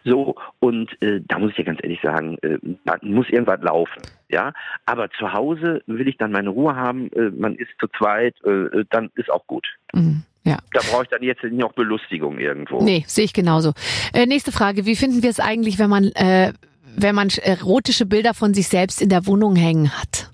[0.05, 4.03] So, und äh, da muss ich ja ganz ehrlich sagen, äh, da muss irgendwas laufen.
[4.31, 4.53] Ja,
[4.87, 8.85] aber zu Hause will ich dann meine Ruhe haben, äh, man ist zu zweit, äh,
[8.91, 9.67] dann ist auch gut.
[9.93, 10.25] Mhm.
[10.45, 10.59] Ja.
[10.73, 12.83] Da brauche ich dann jetzt nicht auch Belustigung irgendwo.
[12.83, 13.73] Nee, sehe ich genauso.
[14.13, 14.87] Äh, nächste Frage.
[14.87, 16.53] Wie finden wir es eigentlich, wenn man, äh,
[16.97, 20.31] wenn man erotische Bilder von sich selbst in der Wohnung hängen hat?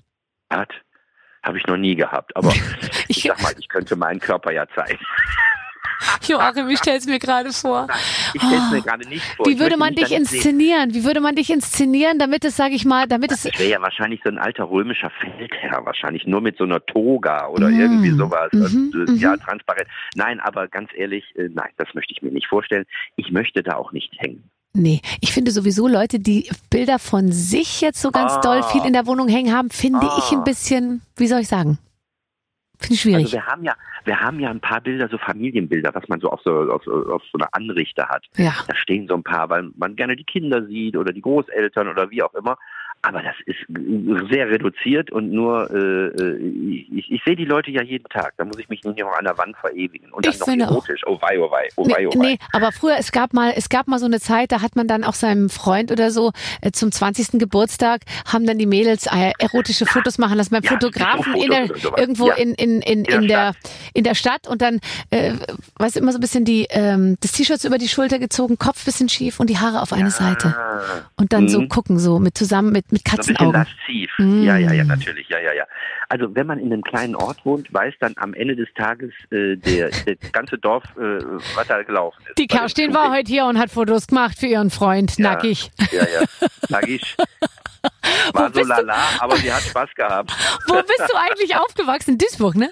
[0.49, 0.69] Hat
[1.41, 2.51] habe ich noch nie gehabt, aber
[3.07, 4.99] ich, Ich- sag mal, ich könnte meinen Körper ja zeigen.
[6.27, 7.87] Joachim, ich stell's mir gerade vor.
[8.33, 9.45] Ich stelle es mir gerade nicht vor.
[9.45, 10.93] Wie würde man dich inszenieren?
[10.93, 13.81] Wie würde man dich inszenieren, damit es, sage ich mal, damit es Ich wäre ja
[13.81, 18.11] wahrscheinlich so ein alter römischer Feldherr, wahrscheinlich nur mit so einer Toga oder Mm, irgendwie
[18.11, 18.49] sowas.
[18.53, 19.17] und, äh, mhm.
[19.17, 19.87] Ja, transparent.
[20.15, 22.85] Nein, aber ganz ehrlich, äh, nein, das möchte ich mir nicht vorstellen.
[23.15, 24.43] Ich möchte da auch nicht hängen.
[24.73, 28.41] Nee, ich finde sowieso Leute, die Bilder von sich jetzt so ganz Ah.
[28.41, 30.43] doll viel in der Wohnung hängen haben, finde ich ein Ah.
[30.43, 31.79] bisschen, wie soll ich sagen?
[32.79, 33.25] Finde ich schwierig.
[33.25, 33.73] Also wir haben ja,
[34.05, 37.23] wir haben ja ein paar Bilder, so Familienbilder, was man so auf so, auf, auf
[37.31, 38.25] so einer Anrichte hat.
[38.37, 38.53] ja.
[38.67, 42.09] Da stehen so ein paar, weil man gerne die Kinder sieht oder die Großeltern oder
[42.09, 42.57] wie auch immer.
[43.01, 43.57] Aber das ist
[44.29, 46.37] sehr reduziert und nur, äh, äh,
[46.93, 48.33] ich, ich sehe die Leute ja jeden Tag.
[48.37, 50.11] Da muss ich mich nicht noch an der Wand verewigen.
[50.11, 50.71] Und dann Ich noch finde auch.
[50.71, 51.01] erotisch.
[51.05, 52.27] Oh wei, oh wei, oh wei, Nee, oh wei.
[52.31, 54.87] nee, aber früher, es gab mal, es gab mal so eine Zeit, da hat man
[54.89, 57.39] dann auch seinem Freund oder so äh, zum 20.
[57.39, 61.69] Geburtstag, haben dann die Mädels äh, erotische Fotos machen lassen beim Ja, Fotografen in der,
[61.97, 62.33] irgendwo Ja.
[62.35, 63.53] in, in, in, In der in, der,
[63.93, 64.81] in der Stadt und dann,
[65.11, 65.35] äh,
[65.77, 68.57] weißt du, immer so ein bisschen die, ähm, das T-Shirt so über die Schulter gezogen,
[68.57, 70.53] Kopf bisschen schief und die Haare auf eine Seite.
[71.15, 71.69] Und dann so Mhm.
[71.69, 73.53] gucken, so mit zusammen mit, mit so ein bisschen Katzenaugen.
[73.87, 74.11] lasziv.
[74.17, 74.43] Mm.
[74.43, 75.27] Ja, ja, ja, natürlich.
[75.29, 75.65] Ja, ja, ja.
[76.09, 79.55] Also wenn man in einem kleinen Ort wohnt, weiß dann am Ende des Tages äh,
[79.57, 81.19] der, der ganze Dorf, äh,
[81.55, 82.37] was da gelaufen ist.
[82.37, 85.31] Die Kerstin war heute hier und hat Fotos gemacht für ihren Freund, Ja.
[85.31, 85.69] nackig.
[85.91, 86.47] Ja, ja.
[86.69, 87.15] Nackig.
[88.33, 88.73] War so bist du?
[88.75, 90.31] lala, aber sie hat Spaß gehabt.
[90.67, 92.11] Wo bist du eigentlich aufgewachsen?
[92.11, 92.69] In Duisburg, ne?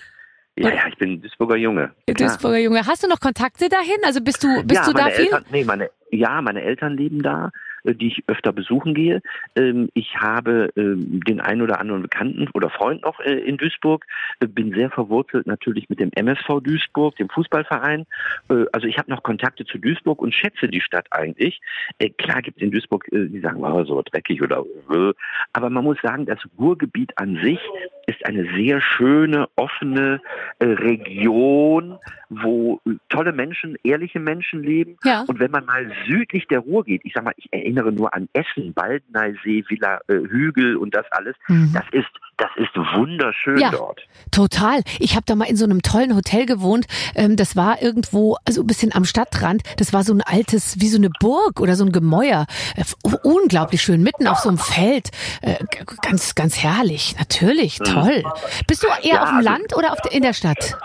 [0.57, 1.91] Ja, ja, ich bin Duisburger Junge.
[2.07, 2.29] Der Klar.
[2.29, 2.85] Duisburger Junge.
[2.85, 3.97] Hast du noch Kontakte dahin?
[4.03, 5.25] Also bist du, bist ja, du da meine viel?
[5.25, 7.51] Eltern, nee, meine, ja, meine Eltern leben da, äh,
[7.93, 9.21] die ich öfter besuchen gehe.
[9.55, 14.05] Ähm, Ich habe ähm, den einen oder anderen Bekannten oder Freund noch äh, in Duisburg,
[14.39, 18.05] Äh, bin sehr verwurzelt natürlich mit dem MSV Duisburg, dem Fußballverein.
[18.49, 21.61] Äh, Also ich habe noch Kontakte zu Duisburg und schätze die Stadt eigentlich.
[21.99, 25.13] Äh, Klar gibt es in Duisburg, äh, die sagen, oh, so dreckig oder äh,
[25.53, 27.59] aber man muss sagen, das Ruhrgebiet an sich
[28.07, 30.21] ist eine sehr schöne, offene
[30.59, 31.97] äh, Region,
[32.29, 34.97] wo äh, tolle Menschen, ehrliche Menschen leben.
[35.03, 35.25] Ja.
[35.27, 38.27] Und wenn man mal südlich der Ruhr geht, ich sag mal, ich erinnere nur an
[38.33, 41.71] Essen, Baldeneysee, Villa äh, Hügel und das alles, Mhm.
[41.73, 42.07] das ist,
[42.37, 43.71] das ist wunderschön Ja.
[43.71, 44.01] dort.
[44.31, 44.81] Total.
[44.99, 46.85] Ich habe da mal in so einem tollen Hotel gewohnt.
[47.15, 49.63] Ähm, das war irgendwo, also ein bisschen am Stadtrand.
[49.77, 52.45] Das war so ein altes, wie so eine Burg oder so ein Gemäuer.
[52.75, 52.83] Äh,
[53.23, 55.09] unglaublich schön, mitten auf so einem Feld.
[55.41, 55.55] Äh,
[56.01, 57.15] ganz, ganz herrlich.
[57.17, 58.23] Natürlich, toll.
[58.67, 60.77] Bist du eher Ja, auf dem also- Land oder auf in der Stadt?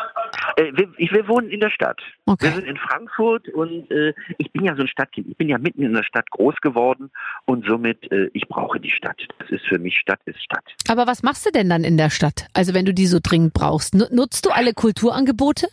[0.56, 2.00] Äh, wir, ich, wir wohnen in der Stadt.
[2.26, 2.46] Okay.
[2.46, 5.28] Wir sind in Frankfurt und äh, ich bin ja so ein Stadtkind.
[5.28, 7.10] Ich bin ja mitten in der Stadt groß geworden
[7.46, 9.20] und somit, äh, ich brauche die Stadt.
[9.38, 10.64] Das ist für mich Stadt ist Stadt.
[10.88, 12.46] Aber was machst du denn dann in der Stadt?
[12.54, 13.94] Also wenn du die so dringend brauchst.
[13.94, 15.66] Nu- Nutzt du alle Kulturangebote?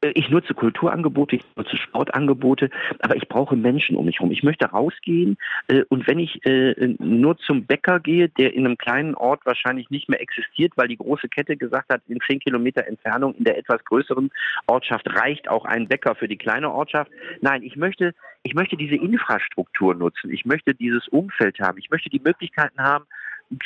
[0.00, 2.70] Äh, Ich nutze Kulturangebote, ich nutze Sportangebote,
[3.00, 4.32] aber ich brauche Menschen um mich herum.
[4.32, 5.36] Ich möchte rausgehen
[5.68, 9.90] äh, und wenn ich äh, nur zum Bäcker gehe, der in einem kleinen Ort wahrscheinlich
[9.90, 13.58] nicht mehr existiert, weil die große Kette gesagt hat, in zehn Kilometer Entfernung in der
[13.58, 14.30] etwas größeren
[14.66, 17.10] Ortschaft reicht auch ein Bäcker für die kleine Ortschaft.
[17.40, 20.30] Nein, ich möchte, ich möchte diese Infrastruktur nutzen.
[20.30, 21.78] Ich möchte dieses Umfeld haben.
[21.78, 23.04] Ich möchte die Möglichkeiten haben,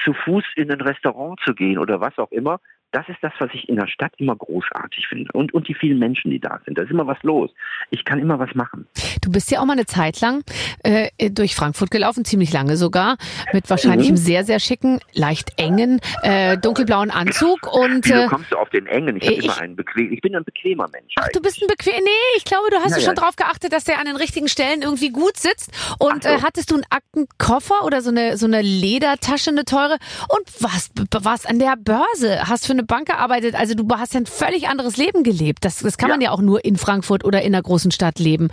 [0.05, 2.61] zu Fuß in ein Restaurant zu gehen oder was auch immer.
[2.95, 5.29] Das ist das, was ich in der Stadt immer großartig finde.
[5.33, 6.79] Und, und die vielen Menschen, die da sind.
[6.79, 7.51] Da ist immer was los.
[7.91, 8.87] Ich kann immer was machen.
[9.25, 10.45] Du bist ja auch mal eine Zeit lang
[10.83, 13.17] äh, durch Frankfurt gelaufen, ziemlich lange sogar,
[13.53, 14.17] mit wahrscheinlich Mhm.
[14.17, 18.69] einem sehr, sehr schicken, leicht engen, äh, dunkelblauen Anzug und Wieso äh, kommst du auf
[18.71, 19.17] den engen?
[19.17, 21.15] Ich, hab ich- immer einen bequem, ich bin ein bequemer Mensch.
[21.19, 21.95] Ach, du bist ein bequem.
[22.05, 24.49] Nee, ich glaube, du hast Ja, du schon drauf geachtet, dass der an den richtigen
[24.49, 25.71] Stellen irgendwie gut sitzt.
[25.99, 26.29] Und so.
[26.29, 29.97] äh, hattest du einen Aktenkoffer oder so eine so eine Ledertasche, eine teure
[30.29, 30.93] und warst
[31.25, 33.55] warst an der Börse, hast für eine Bank gearbeitet.
[33.55, 35.65] Also du hast ja ein völlig anderes Leben gelebt.
[35.65, 36.15] Das, das kann Ja.
[36.17, 38.49] man ja auch nur in Frankfurt oder in einer großen Stadt leben.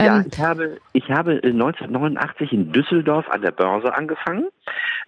[0.00, 4.48] Ja, Ähm, ich habe, ich habe äh, 1989 in Düsseldorf an der Börse angefangen,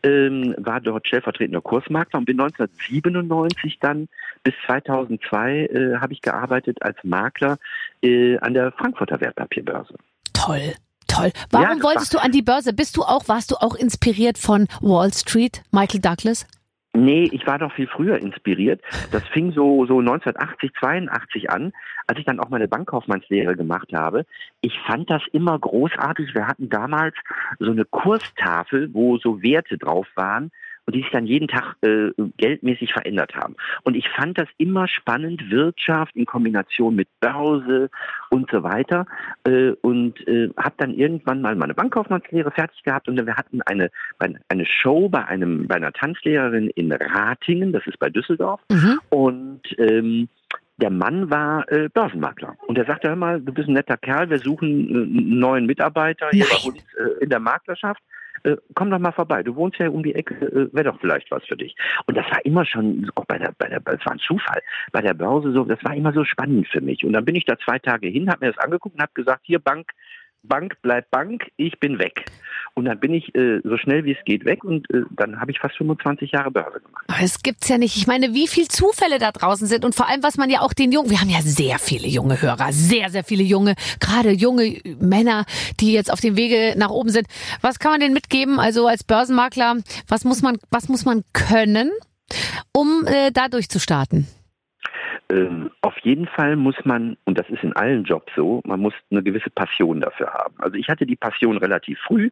[0.03, 4.09] ähm, war dort stellvertretender Kursmakler und bin 1997 dann
[4.43, 7.59] bis 2002 äh, habe ich gearbeitet als Makler
[8.03, 9.95] äh, an der Frankfurter Wertpapierbörse.
[10.33, 10.75] Toll.
[11.07, 11.33] Toll.
[11.51, 12.73] Warum Ja, wolltest du an die Börse?
[12.75, 16.47] Bist du auch, warst du auch inspiriert von Wall Street, Michael Douglas?
[16.95, 18.80] Nee, ich war doch viel früher inspiriert.
[19.12, 21.72] Das fing so, so 1980, 82 an,
[22.07, 24.24] als ich dann auch meine Bankkaufmannslehre gemacht habe.
[24.62, 26.34] Ich fand das immer großartig.
[26.34, 27.14] Wir hatten damals
[27.59, 30.51] so eine Kurstafel, wo so Werte drauf waren
[30.89, 33.57] und die sich dann jeden Tag äh, geldmäßig verändert haben.
[33.82, 37.91] Und ich fand das immer spannend, Wirtschaft in Kombination mit Börse
[38.30, 39.05] und so weiter.
[39.45, 43.91] Äh, und äh, habe dann irgendwann mal meine Bankkaufmannslehre fertig gehabt und wir hatten eine,
[44.49, 48.62] eine Show bei, einem, bei einer Tanzlehrerin in Ratingen, das ist bei Düsseldorf.
[48.70, 48.99] Mhm.
[49.11, 50.30] Und ähm,
[50.78, 52.57] der Mann war äh, Börsenmakler.
[52.66, 55.66] Und er sagte, hör mal, du bist ein netter Kerl, wir suchen äh, einen neuen
[55.66, 58.01] Mitarbeiter hier bei uns äh, in der Maklerschaft
[58.49, 61.30] äh, komm doch mal vorbei, du wohnst ja um die Ecke, äh, wäre doch vielleicht
[61.30, 61.74] was für dich.
[62.07, 65.01] Und das war immer schon, auch bei der, bei der, das war ein Zufall, bei
[65.01, 67.05] der Börse so, das war immer so spannend für mich.
[67.05, 69.42] Und dann bin ich da zwei Tage hin, habe mir das angeguckt und habe gesagt,
[69.44, 69.92] hier Bank,
[70.49, 72.24] Bank bleibt Bank, ich bin weg.
[72.74, 75.51] Und dann bin ich äh, so schnell wie es geht weg und äh, dann habe
[75.51, 77.05] ich fast 25 Jahre Börse gemacht.
[77.09, 77.96] Aber es gibt's ja nicht.
[77.96, 80.72] Ich meine, wie viel Zufälle da draußen sind und vor allem, was man ja auch
[80.72, 84.80] den Jungen, wir haben ja sehr viele junge Hörer, sehr, sehr viele junge, gerade junge
[85.01, 85.44] Männer,
[85.80, 87.26] die jetzt auf dem Wege nach oben sind.
[87.62, 88.61] Was kann man denen mitgeben?
[88.61, 91.90] Also als Börsenmakler, was muss man, was muss man können,
[92.72, 94.28] um äh, da durchzustarten?
[95.31, 98.95] Ähm, auf jeden Fall muss man, und das ist in allen Jobs so, man muss
[99.11, 100.55] eine gewisse Passion dafür haben.
[100.59, 102.31] Also ich hatte die Passion relativ früh,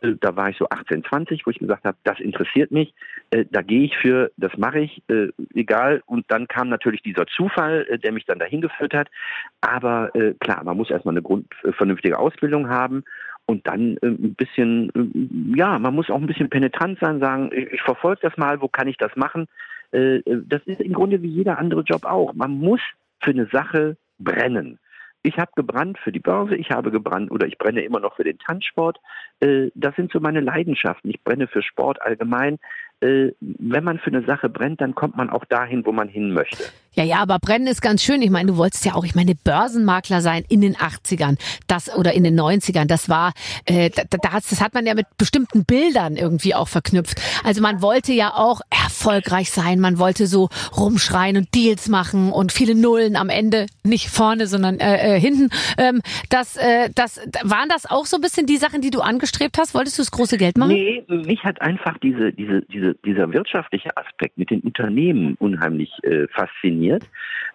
[0.00, 2.94] äh, da war ich so 18, 20, wo ich gesagt habe, das interessiert mich,
[3.30, 6.02] äh, da gehe ich für, das mache ich, äh, egal.
[6.06, 9.08] Und dann kam natürlich dieser Zufall, der mich dann dahin geführt hat.
[9.60, 13.04] Aber klar, man muss erstmal eine Grund, vernünftige Ausbildung haben
[13.46, 17.82] und dann ein bisschen, ja, man muss auch ein bisschen penetrant sein, sagen, ich, ich
[17.82, 19.46] verfolge das mal, wo kann ich das machen?
[19.92, 22.32] Äh, das ist im Grunde wie jeder andere Job auch.
[22.34, 22.80] Man muss
[23.20, 24.78] für eine Sache brennen.
[25.22, 28.24] Ich habe gebrannt für die Börse, ich habe gebrannt oder ich brenne immer noch für
[28.24, 28.98] den Tanzsport.
[29.40, 31.10] Äh, das sind so meine Leidenschaften.
[31.10, 32.58] Ich brenne für Sport allgemein.
[33.02, 36.32] Äh, wenn man für eine Sache brennt, dann kommt man auch dahin, wo man hin
[36.32, 36.64] möchte.
[36.94, 38.20] Ja, ja, aber brennen ist ganz schön.
[38.20, 42.12] Ich meine, du wolltest ja auch, ich meine, Börsenmakler sein in den 80ern, das oder
[42.12, 42.84] in den 90ern.
[42.84, 43.32] Das war,
[43.64, 47.18] äh, da, das hat man ja mit bestimmten Bildern irgendwie auch verknüpft.
[47.44, 49.80] Also man wollte ja auch erfolgreich sein.
[49.80, 54.78] Man wollte so rumschreien und Deals machen und viele Nullen am Ende, nicht vorne, sondern
[54.78, 55.48] äh, äh, hinten.
[55.78, 59.56] Ähm, das, äh, das waren das auch so ein bisschen die Sachen, die du angestrebt
[59.56, 59.74] hast?
[59.74, 60.74] Wolltest du das große Geld machen?
[60.74, 66.26] Nee, mich hat einfach diese, diese, diese dieser wirtschaftliche Aspekt mit den Unternehmen unheimlich äh,
[66.28, 67.04] fasziniert.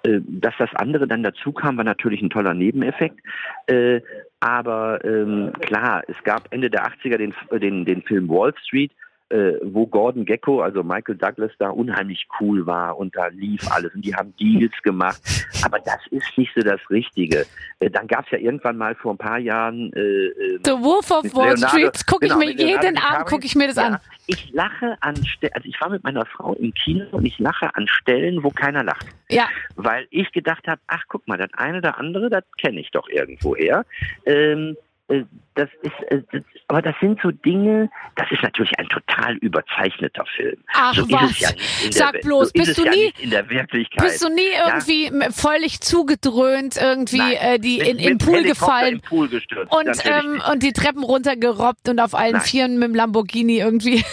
[0.04, 3.20] Äh, dass das andere dann dazu kam, war natürlich ein toller Nebeneffekt.
[3.68, 4.02] Äh,
[4.40, 8.92] aber ähm, klar, es gab Ende der 80er den, den, den Film Wall Street,
[9.30, 13.94] äh, wo Gordon Gecko, also Michael Douglas, da unheimlich cool war und da lief alles
[13.94, 15.22] und die haben Deals gemacht.
[15.64, 17.46] Aber das ist nicht so das Richtige.
[17.80, 21.12] Äh, dann gab es ja irgendwann mal vor ein paar Jahren äh, äh The Wolf
[21.12, 22.08] of Wall Leonardo, Street.
[22.08, 23.98] Gucke ich genau, mir jeden Abend gucke ich mir das ja, an.
[24.28, 27.74] Ich lache an Stellen, also ich war mit meiner Frau im Kino und ich lache
[27.76, 29.08] an Stellen, wo keiner lacht.
[29.30, 29.48] Ja.
[29.76, 33.10] Weil ich gedacht habe, ach guck mal, das eine oder andere, das kenne ich doch
[33.10, 33.86] irgendwoher.
[34.26, 39.36] Ähm, äh, das ist, äh, aber das sind so Dinge, das ist natürlich ein total
[39.38, 40.58] überzeichneter Film.
[40.74, 41.50] Ach so was, ja
[41.92, 44.04] sag der, bloß, so bist du ja nie in der Wirklichkeit.
[44.04, 45.32] Bist du nie irgendwie ja?
[45.32, 49.98] völlig zugedröhnt, irgendwie Nein, äh, die mit, in, in Pool gefallen im Pool gestürzt, und
[50.06, 52.42] ähm, und die Treppen runtergerobbt und auf allen Nein.
[52.42, 54.04] Vieren mit dem Lamborghini irgendwie.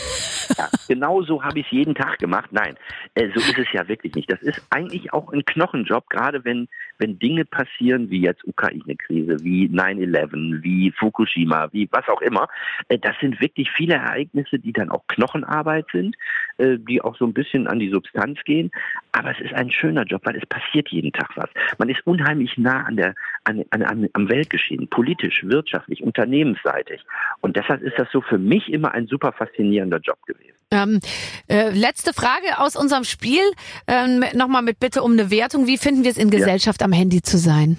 [0.59, 2.51] Ja, genau so habe ich es jeden Tag gemacht.
[2.53, 2.77] Nein,
[3.15, 4.31] äh, so ist es ja wirklich nicht.
[4.31, 6.69] Das ist eigentlich auch ein Knochenjob, gerade wenn
[6.99, 12.49] wenn Dinge passieren wie jetzt Ukraine-Krise, wie 9/11, wie Fukushima, wie was auch immer.
[12.89, 16.17] Äh, das sind wirklich viele Ereignisse, die dann auch Knochenarbeit sind,
[16.59, 18.71] äh, die auch so ein bisschen an die Substanz gehen.
[19.13, 21.49] Aber es ist ein schöner Job, weil es passiert jeden Tag was.
[21.79, 23.15] Man ist unheimlich nah an der,
[23.45, 27.03] an, an, an, am Weltgeschehen, politisch, wirtschaftlich, unternehmensseitig.
[27.41, 30.55] Und deshalb ist das so für mich immer ein super faszinierender Job gewesen.
[30.71, 31.01] Ähm,
[31.49, 33.43] äh, letzte Frage aus unserem Spiel.
[33.87, 35.67] Ähm, Nochmal mit Bitte um eine Wertung.
[35.67, 36.87] Wie finden wir es in Gesellschaft ja.
[36.87, 37.77] am Handy zu sein?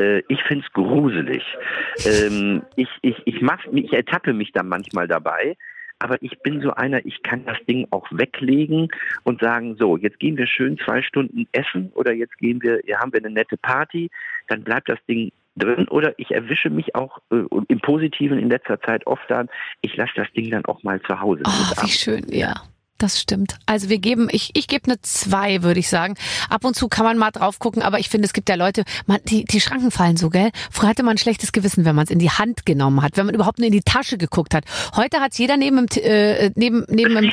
[0.00, 1.42] Äh, ich finde es gruselig.
[2.04, 5.56] ähm, ich, ich, ich, mach, ich ertappe mich da manchmal dabei,
[5.98, 8.88] aber ich bin so einer, ich kann das Ding auch weglegen
[9.24, 12.98] und sagen, so, jetzt gehen wir schön zwei Stunden essen oder jetzt gehen wir, hier
[12.98, 14.10] haben wir eine nette Party,
[14.48, 18.80] dann bleibt das Ding drin oder ich erwische mich auch äh, im Positiven in letzter
[18.82, 19.48] Zeit oft an,
[19.80, 21.42] ich lasse das Ding dann auch mal zu Hause.
[21.46, 22.54] Oh, wie schön, ja.
[22.98, 23.58] Das stimmt.
[23.66, 26.14] Also wir geben, ich, ich gebe eine zwei, würde ich sagen.
[26.48, 28.84] Ab und zu kann man mal drauf gucken, aber ich finde, es gibt ja Leute,
[29.06, 30.50] man, die, die Schranken fallen so, gell?
[30.70, 33.26] Früher hatte man ein schlechtes Gewissen, wenn man es in die Hand genommen hat, wenn
[33.26, 34.64] man überhaupt nur in die Tasche geguckt hat.
[34.94, 37.32] Heute hat jeder neben dem, äh, neben, neben dem,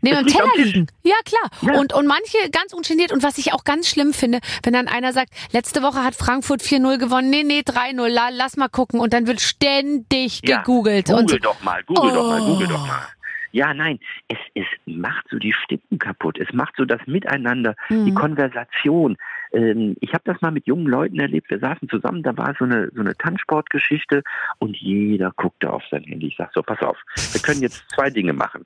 [0.00, 0.86] neben dem Teller liegen.
[1.04, 1.50] Ja, klar.
[1.62, 1.78] Ja.
[1.78, 3.12] Und, und manche ganz ungeniert.
[3.12, 6.62] Und was ich auch ganz schlimm finde, wenn dann einer sagt, letzte Woche hat Frankfurt
[6.62, 7.30] 4-0 gewonnen.
[7.30, 8.08] Nee, nee, 3-0.
[8.32, 8.98] Lass mal gucken.
[8.98, 11.06] Und dann wird ständig gegoogelt.
[11.06, 12.14] Google und doch mal, google oh.
[12.14, 13.06] doch mal, google doch mal.
[13.52, 13.98] Ja, nein,
[14.28, 16.38] es, es macht so die Stimmung kaputt.
[16.38, 18.14] Es macht so das Miteinander, die Mhm.
[18.14, 19.16] Konversation.
[19.52, 21.50] Ähm, ich habe das mal mit jungen Leuten erlebt.
[21.50, 24.22] Wir saßen zusammen, da war so eine, so eine Tanzsportgeschichte
[24.58, 26.28] und jeder guckte auf sein Handy.
[26.28, 26.98] Ich sag so, pass auf,
[27.32, 28.64] wir können jetzt zwei Dinge machen.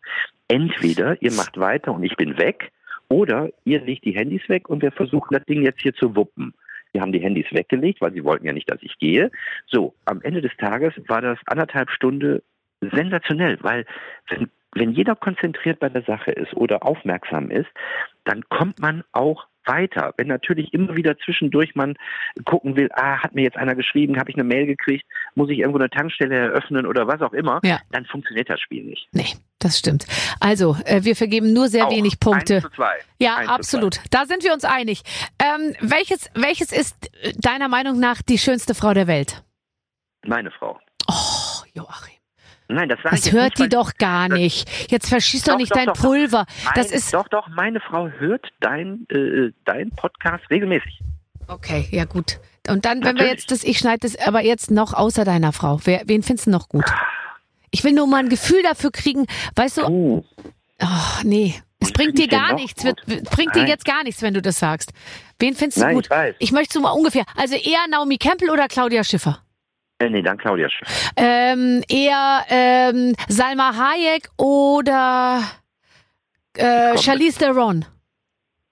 [0.49, 2.71] Entweder ihr macht weiter und ich bin weg,
[3.09, 6.55] oder ihr legt die Handys weg und wir versuchen das Ding jetzt hier zu wuppen.
[6.93, 9.31] Sie haben die Handys weggelegt, weil sie wollten ja nicht, dass ich gehe.
[9.67, 12.43] So, am Ende des Tages war das anderthalb Stunde
[12.81, 13.85] sensationell, weil
[14.29, 17.69] wenn, wenn jeder konzentriert bei der Sache ist oder aufmerksam ist,
[18.25, 20.13] dann kommt man auch weiter.
[20.19, 21.97] Wenn natürlich immer wieder zwischendurch man
[22.45, 25.59] gucken will, ah, hat mir jetzt einer geschrieben, habe ich eine Mail gekriegt, muss ich
[25.61, 27.81] irgendwo eine Tankstelle eröffnen oder was auch immer, Ja.
[27.91, 29.09] dann funktioniert das Spiel nicht.
[29.13, 29.25] Nee,
[29.61, 30.05] das stimmt.
[30.41, 32.57] Also, äh, wir vergeben nur sehr Auch wenig Punkte.
[32.57, 32.93] Eins zu zwei.
[33.19, 34.01] Ja, Eins absolut.
[34.11, 35.03] Da sind wir uns einig.
[35.43, 39.43] Ähm, welches, welches ist deiner Meinung nach die schönste Frau der Welt?
[40.21, 40.29] zwei.
[40.29, 40.79] Meine Frau.
[41.09, 42.15] Oh, Joachim.
[42.75, 44.69] Nein, das Das hört die doch gar nicht.
[44.91, 45.95] Jetzt verschießt doch, Doch, nicht doch, dein doch.
[45.95, 46.45] Pulver.
[46.75, 47.15] Das Meine- ist.
[47.15, 51.01] doch, doch, meine Frau hört dein, äh, dein Podcast regelmäßig.
[51.47, 52.39] Okay, ja gut.
[52.69, 53.33] Und dann, wenn wir Natürlich.
[53.33, 55.79] jetzt das, ich schneide das aber jetzt noch außer deiner Frau.
[55.85, 56.85] Wer, wen findest du noch gut?
[57.71, 60.25] Ich will nur mal ein Gefühl dafür kriegen, weißt du, Oh,
[60.79, 62.97] ach nee, es bringt dir gar nichts, gut?
[63.07, 63.69] bringt dir Nein.
[63.69, 64.93] jetzt gar nichts, wenn du das sagst.
[65.39, 66.05] Wen findest du Nein, gut?
[66.07, 66.35] ich weiß.
[66.39, 69.41] Ich möchte so mal ungefähr, also eher Naomi Campbell oder Claudia Schiffer?
[69.99, 71.11] Äh, nee, dann Claudia Schiff.
[71.17, 75.41] Ähm, eher ähm, Salma Hayek oder
[76.57, 77.85] äh, Charlize Theron?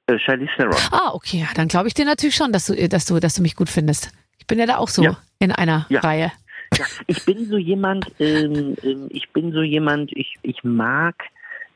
[0.07, 0.77] Äh, Charlize Theron.
[0.91, 3.43] Ah, okay, ja, dann glaube ich dir natürlich schon, dass du, dass du, dass du
[3.43, 4.11] mich gut findest.
[4.39, 5.17] Ich bin ja da auch so Ja.
[5.39, 6.01] in einer Ja.
[6.01, 6.33] Reihe.
[6.79, 11.15] Ja, ich bin so jemand, ähm, ähm, ich bin so jemand, ich, ich mag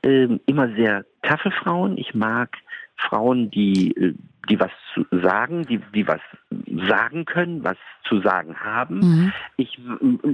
[0.03, 1.99] ähm, immer sehr taffe Frauen.
[1.99, 2.51] Ich mag
[2.97, 4.15] Frauen, die, äh,
[4.49, 6.21] die was zu sagen, die, die was
[6.89, 7.77] sagen können, was
[8.09, 9.01] zu sagen haben.
[9.01, 9.33] Mhm.
[9.57, 9.79] Ich,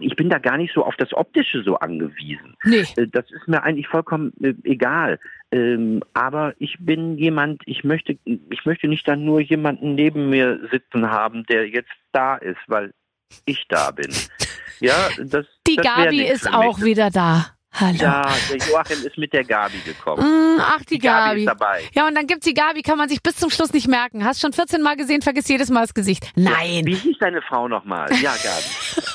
[0.01, 2.57] ich bin da gar nicht so auf das Optische so angewiesen.
[2.65, 2.85] Nee.
[2.97, 5.19] Äh, Das ist mir eigentlich vollkommen äh, egal.
[5.51, 10.61] Ähm, aber ich bin jemand, ich möchte, ich möchte nicht dann nur jemanden neben mir
[10.71, 12.93] sitzen haben, der jetzt da ist, weil
[13.45, 14.11] ich da bin.
[14.81, 17.55] Ja, das, Die das Gabi ist auch wieder da.
[17.75, 17.97] Hallo.
[17.99, 20.23] Ja, der Joachim ist mit der Gabi gekommen.
[20.23, 21.41] Mm, ach, die, Gabi.
[21.41, 21.83] ist dabei.
[21.95, 24.25] Ja, und dann gibt's die Gabi, kann man sich bis zum Schluss nicht merken.
[24.25, 26.31] Hast schon 14 Mal gesehen, vergiss jedes Mal das Gesicht.
[26.37, 28.09] Nein, Wie hieß deine Frau nochmal?
[28.21, 29.07] Ja, Gabi.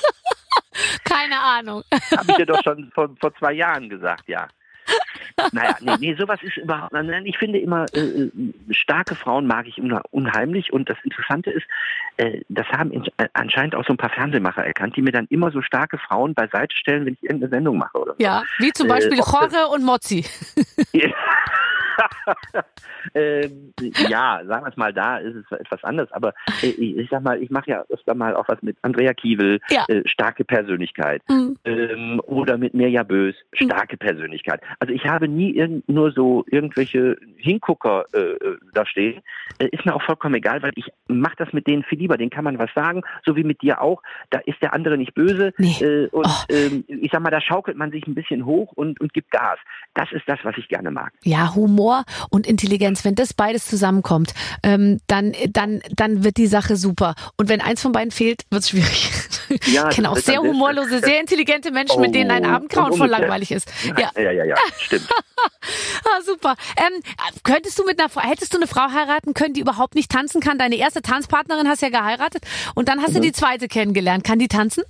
[1.04, 1.84] keine Ahnung.
[2.16, 4.48] Habe ich dir doch schon vor, vor zwei Jahren gesagt, ja.
[5.52, 8.32] Naja, nee, nee, sowas ist überhaupt, nein, ich finde immer, äh, äh,
[8.72, 11.66] starke Frauen mag ich unha- unheimlich und das Interessante ist,
[12.18, 15.28] äh, das haben in, äh, anscheinend auch so ein paar Fernsehmacher erkannt, die mir dann
[15.30, 18.24] immer so starke Frauen beiseite stellen, wenn ich irgendeine Sendung mache oder so.
[18.24, 20.26] Ja, wie zum Äh, Beispiel das- Jorge und Mozzi.
[23.14, 23.74] ähm,
[24.10, 27.42] ja, sagen wir es mal, da ist es etwas anders, aber äh, ich, sag mal,
[27.42, 29.86] ich mache ja öfter mal auch was mit Andrea Kiewel, Ja.
[29.88, 31.58] äh, starke Persönlichkeit, Mhm.
[31.66, 34.62] ähm, oder mit Mirja Bös, starke Persönlichkeit.
[34.80, 39.22] Also ich habe nie nur so irgendwelche Hingucker äh, äh, da stehen.
[39.60, 42.18] Äh, ist mir auch vollkommen egal, weil ich mache das mit denen viel lieber.
[42.18, 44.02] Denen kann man was sagen, so wie mit dir auch.
[44.30, 45.54] Da ist der andere nicht böse.
[45.58, 45.78] Nee.
[45.82, 46.44] Äh, und Oh.
[46.54, 49.58] ähm, ich sag mal, da schaukelt man sich ein bisschen hoch und, und gibt Gas.
[49.94, 51.14] Das ist das, was ich gerne mag.
[51.24, 51.87] Ja, Humor
[52.30, 54.34] und Intelligenz, wenn das beides zusammenkommt,
[54.64, 57.16] ähm, dann, dann, dann wird die Sache super.
[57.38, 59.10] Und wenn eins von beiden fehlt, wird's schwierig.
[59.68, 62.70] Ja, ich kenne auch wird sehr humorlose, sehr intelligente Menschen, mit denen ein Oh, Abend
[62.70, 63.22] grauenvoll und umgekehrt.
[63.22, 63.70] langweilig ist.
[63.98, 65.08] Ja, Ja, ja, ja, stimmt.
[66.04, 66.56] ah, super.
[66.76, 67.02] Ähm,
[67.44, 70.42] könntest du mit einer Frau, hättest du eine Frau heiraten können, die überhaupt nicht tanzen
[70.42, 70.58] kann?
[70.58, 72.44] Deine erste Tanzpartnerin hast ja geheiratet
[72.76, 73.16] und dann hast Mhm.
[73.16, 74.26] du die zweite kennengelernt.
[74.26, 74.84] Kann die tanzen?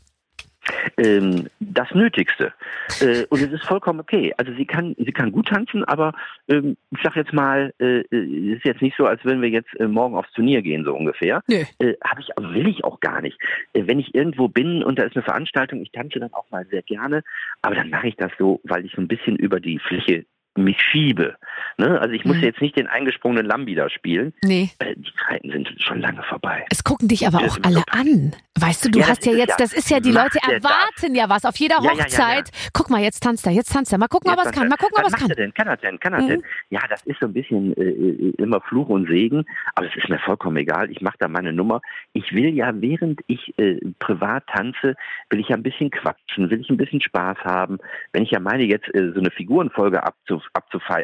[0.98, 2.54] Ähm, das Nötigste.
[3.02, 4.34] Äh, und es ist vollkommen okay.
[4.38, 6.14] Also sie kann, sie kann gut tanzen, aber
[6.48, 9.74] ähm, ich sag jetzt mal, äh, äh, ist jetzt nicht so, als wenn wir jetzt
[9.80, 11.44] äh, morgen aufs Turnier gehen, so ungefähr.
[11.48, 11.64] Nö.
[11.80, 13.40] Äh, Habe ich, will ich auch gar nicht.
[13.74, 16.66] Äh, wenn ich irgendwo bin und da ist eine Veranstaltung, ich tanze dann auch mal
[16.68, 17.24] sehr gerne,
[17.62, 20.26] aber dann mache ich das so, weil ich so ein bisschen über die Fläche
[20.58, 21.36] mich schiebe.
[21.78, 22.00] Ne?
[22.00, 22.44] Also ich muss Mhm.
[22.44, 24.34] jetzt nicht den eingesprungenen Lambi da spielen.
[24.44, 24.70] Nee.
[24.80, 26.66] Äh, die Zeiten sind schon lange vorbei.
[26.72, 28.34] Es gucken dich aber auch alle an.
[28.60, 29.56] Weißt du, du Ja, hast ja jetzt, ja.
[29.60, 32.50] das ist ja, die Leute erwarten ja was auf jeder Ja, ja, Hochzeit.
[32.74, 34.00] Guck mal, jetzt tanzt er, jetzt tanzt er.
[34.00, 34.68] Mal gucken, ob er es kann.
[34.68, 35.30] Mal gucken, ob er was es kann.
[35.36, 35.54] denn?
[35.54, 36.00] Kann er denn?
[36.00, 36.28] Kann er Mhm.
[36.28, 36.44] denn?
[36.70, 39.46] Ja, das ist so ein bisschen äh, äh, immer Fluch und Segen,
[39.76, 40.90] aber es ist mir vollkommen egal.
[40.92, 41.82] Ich mache da meine Nummer.
[42.14, 44.96] Ich will ja, während ich äh, privat tanze,
[45.30, 47.78] will ich ja ein bisschen quatschen, will ich ein bisschen Spaß haben.
[48.14, 51.04] Wenn ich ja meine, jetzt äh, so eine Figurenfolge abzu, abzufei, abzufeuern,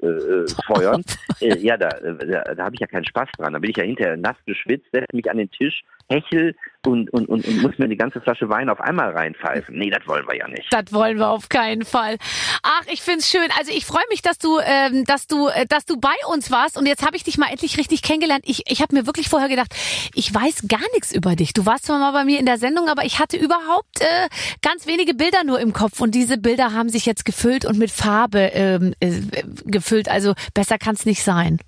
[1.40, 3.52] äh, ja, da, äh, da, da habe ich ja keinen Spaß dran.
[3.52, 6.54] Da bin ich ja hinterher nass geschwitzt, setze mich an den Tisch, hechel
[6.86, 9.78] und, und, und, und muss mir eine ganze Flasche Wein auf einmal reinpfeifen.
[9.78, 10.66] Nee, das wollen wir ja nicht.
[10.70, 12.16] Das wollen wir auf keinen Fall.
[12.62, 13.48] Ach, ich find's schön.
[13.58, 16.76] Also ich freue mich, dass du, ähm, dass du, äh, dass du bei uns warst
[16.78, 18.42] und jetzt habe ich dich mal endlich richtig kennengelernt.
[18.46, 19.74] Ich, ich habe mir wirklich vorher gedacht,
[20.14, 21.52] ich weiß gar nichts über dich.
[21.52, 24.28] Du warst zwar mal bei mir in der Sendung, aber ich hatte überhaupt äh,
[24.62, 27.90] ganz wenige Bilder nur im Kopf und diese Bilder haben sich jetzt gefüllt und mit
[27.90, 29.20] Farbe ähm, äh,
[29.64, 30.08] gefüllt.
[30.08, 31.58] Also besser kann's nicht sein.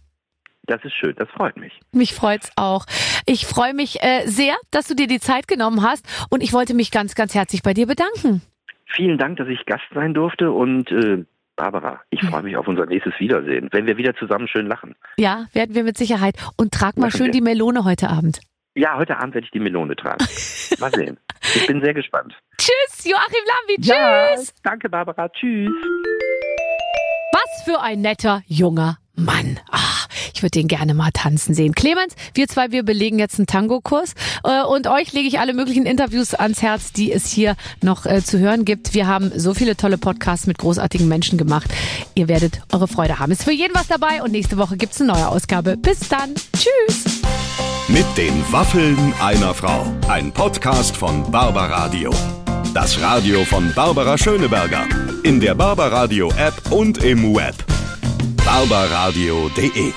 [0.67, 1.73] Das ist schön, das freut mich.
[1.93, 2.87] Mich freut's auch.
[3.27, 6.75] Ich freue mich äh, sehr, dass du dir die Zeit genommen hast und ich wollte
[6.75, 8.43] mich ganz, ganz herzlich bei dir bedanken.
[8.87, 11.25] Vielen Dank, dass ich Gast sein durfte und äh,
[11.57, 14.95] Barbara, ich freue mich auf unser nächstes Wiedersehen, wenn wir wieder zusammen schön lachen.
[15.19, 16.37] Ja, werden wir mit Sicherheit.
[16.57, 17.33] Und trag mal Machen schön wir.
[17.33, 18.41] die Melone heute Abend.
[18.75, 20.25] Ja, heute Abend werde ich die Melone tragen.
[20.81, 21.19] Mal sehen.
[21.55, 22.35] Ich bin sehr gespannt.
[22.57, 23.83] Tschüss, Joachim Lambi.
[23.83, 24.55] Tschüss.
[24.63, 25.29] danke Barbara.
[25.29, 25.71] Tschüss.
[27.33, 29.61] Was für ein netter junger Mann.
[29.71, 31.75] Ach, ich würde den gerne mal tanzen sehen.
[31.75, 34.15] Clemens, wir zwei, wir belegen jetzt einen Tango-Kurs.
[34.45, 38.23] Äh, und euch lege ich alle möglichen Interviews ans Herz, die es hier noch äh,
[38.23, 38.95] zu hören gibt.
[38.95, 41.71] Wir haben so viele tolle Podcasts mit großartigen Menschen gemacht.
[42.15, 43.33] Ihr werdet eure Freude haben.
[43.33, 45.77] Ist für jeden was dabei und nächste Woche gibt's eine neue Ausgabe.
[45.77, 46.35] Bis dann.
[46.57, 47.23] Tschüss.
[47.89, 49.85] Mit den Waffeln einer Frau.
[50.09, 52.11] Ein Podcast von Barbaradio.
[52.75, 54.87] Das Radio von Barbara Schöneberger.
[55.25, 57.55] In der Barbaradio App und im Web.
[58.45, 59.93] barbaradio.de